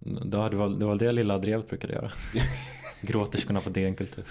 [0.00, 2.12] Det var, det var, det lilla drevet brukade göra.
[3.00, 4.24] Gråterskorna på DN Kultur.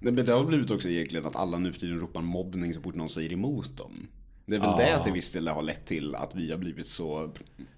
[0.00, 3.08] Det har blivit också egentligen att alla nu för tiden ropar mobbning så fort någon
[3.08, 4.08] säger emot dem.
[4.48, 4.76] Det är väl Ja.
[4.76, 7.30] det att till viss del har lett till att vi har blivit så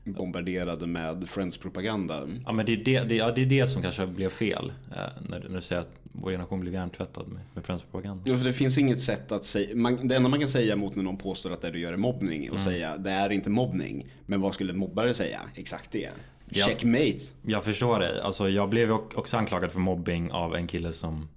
[0.05, 2.29] bombarderade med Friends-propaganda.
[2.47, 4.73] Ja men det är det, det, ja, det är det som kanske blev fel.
[4.97, 4.97] Eh,
[5.29, 8.23] när, när du säger att vår generation blev hjärntvättad med, med Friends propaganda.
[8.27, 10.97] Ja, för det finns inget sätt att säga, man, det enda man kan säga mot
[10.97, 14.07] när någon påstår att det du gör är mobbning och säga det är inte mobbning.
[14.27, 15.41] Men vad skulle mobbare säga?
[15.55, 16.11] Exakt det.
[16.53, 17.19] Checkmate.
[17.43, 18.21] Jag förstår dig.
[18.21, 21.29] Alltså jag blev också anklagad för mobbing av en kille som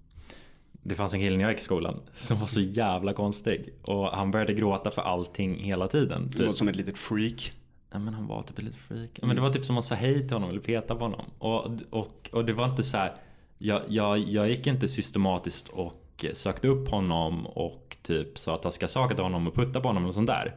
[0.84, 3.74] det fanns en kille när jag gick i skolan som var så jävla konstig.
[3.82, 6.22] Och han började gråta för allting hela tiden.
[6.26, 6.46] Det Typ.
[6.46, 7.54] låter som ett litet freak.
[7.92, 9.20] Ja, men han var typ ett litet freak.
[9.22, 11.26] Men det var typ som man sa hej till honom eller petade på honom.
[11.40, 13.14] Och, och, och det var inte så här.
[13.58, 19.16] Jag, jag, jag gick inte systematiskt och sökte upp honom och typ sa taskiga saker
[19.16, 20.56] till honom och puttade på honom och sånt där.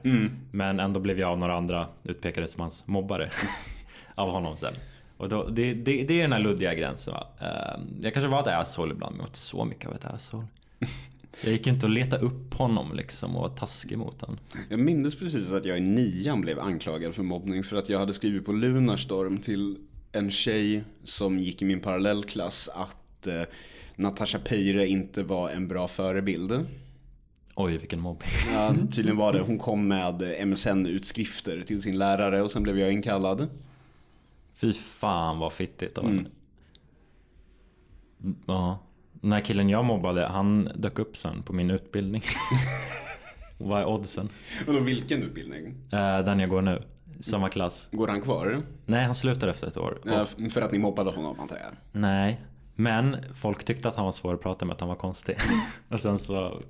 [0.51, 3.31] Men ändå blev jag av några andra utpekade som hans mobbare.
[4.15, 4.75] av honom sen.
[5.17, 7.27] Och då, det, det, det är den här luddiga gränsen va.
[7.41, 10.05] Eh, jag kanske var ett asshole ibland, men jag var inte så mycket av ett
[10.05, 10.47] asshole.
[11.45, 14.39] Jag gick inte och leta upp honom liksom och var taskig mot honom.
[14.69, 18.15] Jag minns precis att jag i nian blev anklagad för mobbning för att jag hade
[18.15, 19.79] skrivit på Lunarstorm till
[20.13, 23.43] en tjej som gick i min parallellklass att eh,
[23.97, 26.67] Natasha Peire inte var en bra förebild.
[27.55, 28.29] Oj, vilken mobbing.
[28.55, 29.41] Ja, tydligen var det.
[29.47, 33.49] Hon kom med MSN-utskrifter till sin lärare och sen blev jag inkallad.
[34.57, 36.17] Fy fan vad fittigt av Mm.
[36.17, 36.31] henne.
[38.47, 38.79] Ja.
[39.13, 42.23] Den här killen jag mobbade, han dök upp sen på min utbildning.
[43.59, 44.29] Vad är oddsen?
[44.67, 45.67] Vadå, vilken utbildning?
[45.93, 46.83] Eh, den jag går nu.
[47.21, 47.89] Samma klass.
[47.93, 48.63] Går han kvar?
[48.87, 49.99] Nej, han slutar efter ett år.
[50.03, 52.01] Och, för att ni mobbade honom antar jag.
[52.01, 52.41] nej.
[52.75, 55.37] Men folk tyckte att han var svår att prata med, att han var konstig.
[55.89, 56.63] och sen så...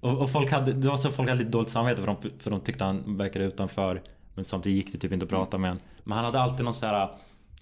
[0.00, 2.50] Och, och folk hade, det var så folk hade lite dåligt samvete för de, för
[2.50, 4.02] de tyckte han verkade utanför.
[4.34, 5.84] Men samtidigt gick det typ inte att prata med honom.
[6.04, 7.08] Men han hade alltid någon så här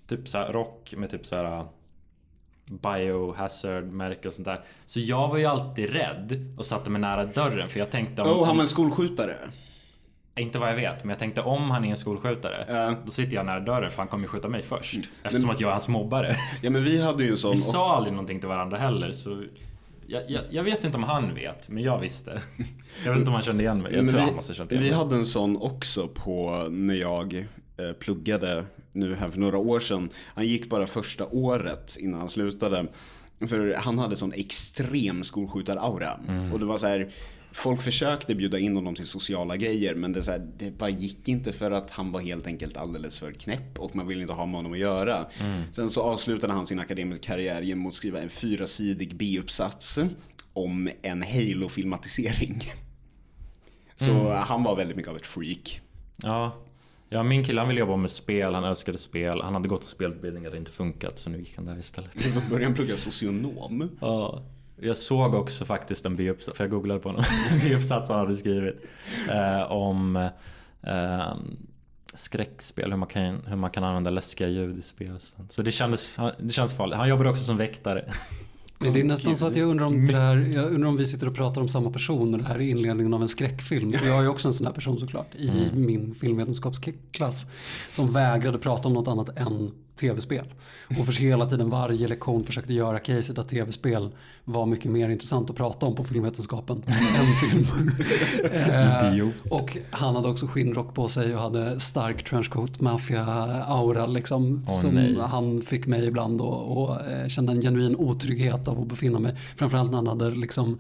[0.07, 1.65] typ så här rock med typ så här
[2.65, 4.61] biohazard märke och sånt där.
[4.85, 8.29] Så jag var ju alltid rädd och satte mig nära dörren för jag tänkte om,
[8.29, 9.37] oh, han var en skolskjutare.
[10.37, 12.95] inte vad jag vet, men jag tänkte om han är en skolskjutare Ja.
[13.05, 15.69] Då sitter jag nära dörren för han kommer ju skjuta mig först Eftersom att jag
[15.69, 17.51] är hans mobbare Ja men vi hade ju en sån...
[17.51, 19.45] Vi sa aldrig någonting till varandra heller så
[20.07, 22.43] jag, jag, jag vet inte om han vet, men jag visste
[23.05, 24.57] Jag vet inte om han kände igen mig, jag Men tror vi, han måste ha
[24.57, 27.47] känt igen Vi mig hade en sån också på när jag
[28.01, 30.09] pluggade nu här för några år sedan.
[30.35, 32.87] Han gick bara första året innan han slutade.
[33.49, 36.21] För han hade sån extrem skolskjutar-aura.
[36.29, 36.53] Mm.
[36.53, 37.11] Och det var så här.
[37.55, 41.29] Folk försökte bjuda in honom till sociala grejer men det, så här, det bara gick
[41.29, 44.47] inte för att han var helt enkelt alldeles för knäpp och man ville inte ha
[44.47, 45.27] med honom att göra.
[45.41, 45.63] Mm.
[45.73, 49.99] Sen så avslutade han sin akademiska karriär genom att skriva en fyrasidig B-uppsats
[50.53, 52.63] om en Halo-filmatisering.
[53.97, 54.27] Så Mm.
[54.27, 55.81] han var väldigt mycket av ett freak.
[56.23, 56.57] Ja,
[57.13, 60.43] ja min kille han ville jobba med spel, han älskade spel Han hade gått spelutbildning,
[60.43, 62.15] det hade inte funkat så nu gick han där istället
[62.51, 63.91] började han plugga socionom.
[64.01, 64.43] Ja.
[64.81, 68.37] Jag såg också faktiskt en biuppsats, för jag googlade på honom, en biuppsats han hade
[68.37, 68.77] skrivit
[69.31, 70.17] eh, om
[70.83, 71.35] eh,
[72.15, 75.19] skräckspel, hur man, kan, hur man kan använda läskiga ljud i spel.
[75.49, 76.97] Så det kändes, det känns farligt.
[76.97, 78.13] Han jobbade också som väktare.
[78.83, 81.07] Men det är nästan så att jag undrar om det här, jag undrar om vi
[81.07, 83.93] sitter och pratar om samma person och det här är inledningen av en skräckfilm.
[83.93, 87.47] För jag är ju också en sån här person såklart i min filmvetenskapsklass.
[87.95, 89.71] Som vägrade prata om något annat än
[90.03, 90.55] tv-spel.
[90.99, 94.11] Och för hela tiden varje lektion försökte göra caset att tv-spel
[94.45, 97.67] var mycket mer intressant att prata om på filmvetenskapen än film.
[98.53, 104.67] Eh, och han hade också skinnrock på sig och hade stark trenchcoat maffia-aura liksom.
[104.69, 105.17] Åh, som nej.
[105.21, 109.37] han fick mig ibland och, och eh, kände en genuin otrygghet av att befinna mig.
[109.57, 110.79] Framförallt när han hade liksom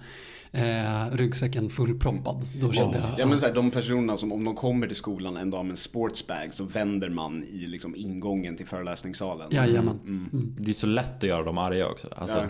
[0.52, 2.46] eh, ryggsäcken fullproppad.
[2.60, 5.36] Då kände jag, Ja men så här, de personerna som om de kommer till skolan
[5.36, 9.46] en dag med en sportsbag så vänder man i liksom ingången till föreläsningssalen.
[9.50, 9.98] Jajamän.
[10.04, 10.56] Mm.
[10.58, 12.08] Det är så lätt att göra dem arga också.
[12.16, 12.46] Alltså, Ja.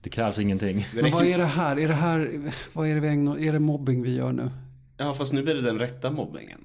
[0.00, 0.86] Det krävs ingenting.
[1.02, 1.78] Men vad är det här?
[1.78, 4.50] Är det här, vad är det vi ägnar, är det mobbing vi gör nu?
[4.96, 6.60] Ja fast nu blir det den rätta mobbningen.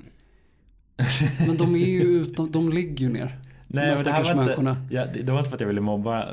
[1.48, 3.40] Men de är ju utom, de ligger ju ner.
[3.72, 5.68] Nej De men det här var inte, ja, det, det var inte för att jag
[5.68, 6.26] ville mobba,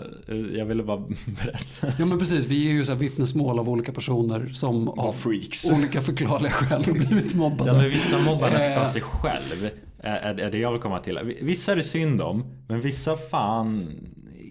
[0.56, 1.92] jag ville bara berätta.
[1.98, 5.70] Ja men precis, vi är ju så här vittnesmål av olika personer som av freaks.
[5.72, 7.70] olika förklarliga skäl har blivit mobbade.
[7.70, 8.88] Ja men vissa mobbar nästan Eh.
[8.88, 9.70] sig själv.
[9.98, 11.18] Är, är det jag vill komma till.
[11.42, 13.88] Vissa är det synd om, men vissa fan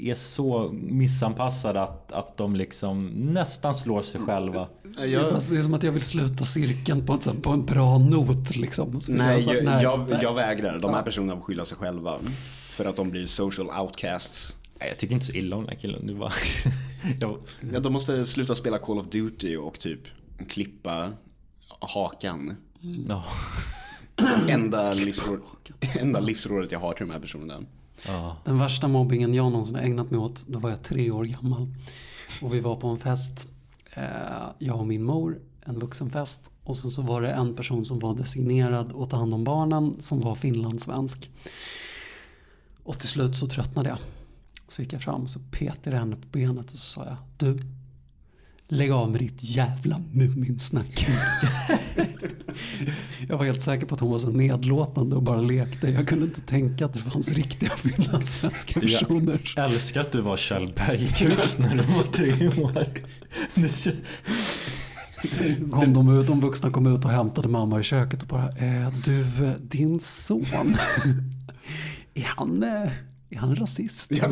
[0.01, 4.67] är så missanpassade att, att de liksom nästan slår sig själva.
[4.97, 7.49] Det är Jag, bara- det är som att jag vill sluta cirkeln på, sånt- på
[7.49, 8.99] en bra not liksom.
[8.99, 9.63] Så nej, jag, jag,
[10.09, 10.19] nej.
[10.21, 10.79] jag vägrar.
[10.79, 12.11] De här personerna får skylla sig själva.
[12.75, 14.55] För att de blir social outcasts.
[14.79, 16.07] Nej, jag tycker inte så illa om den här killen.
[16.07, 16.33] Det var...
[17.19, 17.37] jag...
[17.73, 19.99] Ja, de måste sluta spela Call of Duty och typ
[20.47, 21.13] klippa
[21.79, 22.55] hakan.
[23.07, 23.23] Ja.
[24.49, 25.41] Enda, livsråd,
[25.99, 27.61] enda livsrådet jag har till de här personerna.
[28.05, 28.37] Ja.
[28.43, 31.67] Den värsta mobbingen jag någonsin ägnat mig åt, då var jag tre år gammal.
[32.41, 33.47] Och vi var på en fest,
[33.93, 34.03] eh,
[34.59, 36.51] jag och min mor, en vuxenfest.
[36.63, 39.95] Och så, så var det en person som var designerad att ta hand om barnen
[39.99, 41.29] som var finlandssvensk.
[42.85, 43.97] Och till slut så tröttnade jag.
[44.69, 47.17] Så gick jag fram och så petade jag henne på benet och så sa jag,
[47.37, 47.59] du,
[48.67, 51.07] lägg av med ditt jävla Muminsnack.
[53.29, 55.89] jag var helt säker på att hon var så nedlåtande och bara lekte.
[55.89, 59.53] Jag kunde inte tänka att det fanns riktiga finlandssvenska personer.
[59.57, 62.87] Älskar att du var Kjell Bergqvist när du var tre år.
[65.71, 68.93] Kom de, ut, de vuxna kom ut och hämtade mamma i köket och bara, eh,
[69.05, 69.25] du,
[69.59, 70.75] din son,
[72.15, 72.91] är han, eh,
[73.29, 74.11] är han rasist?
[74.11, 74.27] Ja.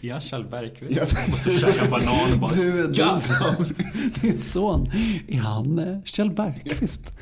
[0.00, 1.16] Jag Kjell Bergqvist.
[1.16, 2.50] Jag måste käka banan bara.
[2.50, 3.74] Du, din, son,
[4.22, 4.90] din son,
[5.28, 7.12] är han eh, Kjell Bergqvist?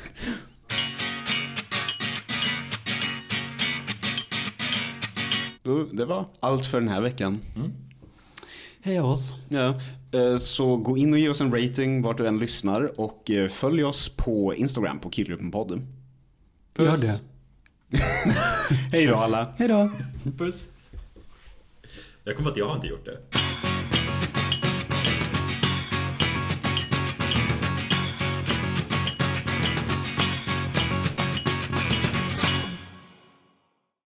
[5.63, 5.85] Ja.
[5.93, 7.39] Det var allt för den här veckan.
[7.55, 7.71] Mm.
[8.81, 9.33] Hej oss.
[9.49, 9.79] Ja,
[10.11, 13.83] eh, så gå in och ge oss en rating vart du än lyssnar och följ
[13.83, 15.87] oss på Instagram på Killgruppenpodden.
[16.77, 17.19] Gör det.
[18.91, 19.53] Hej då alla.
[19.57, 19.89] Hej då.
[20.37, 20.67] Puss.
[22.23, 23.17] Jag kommer på att jag har inte gjort det.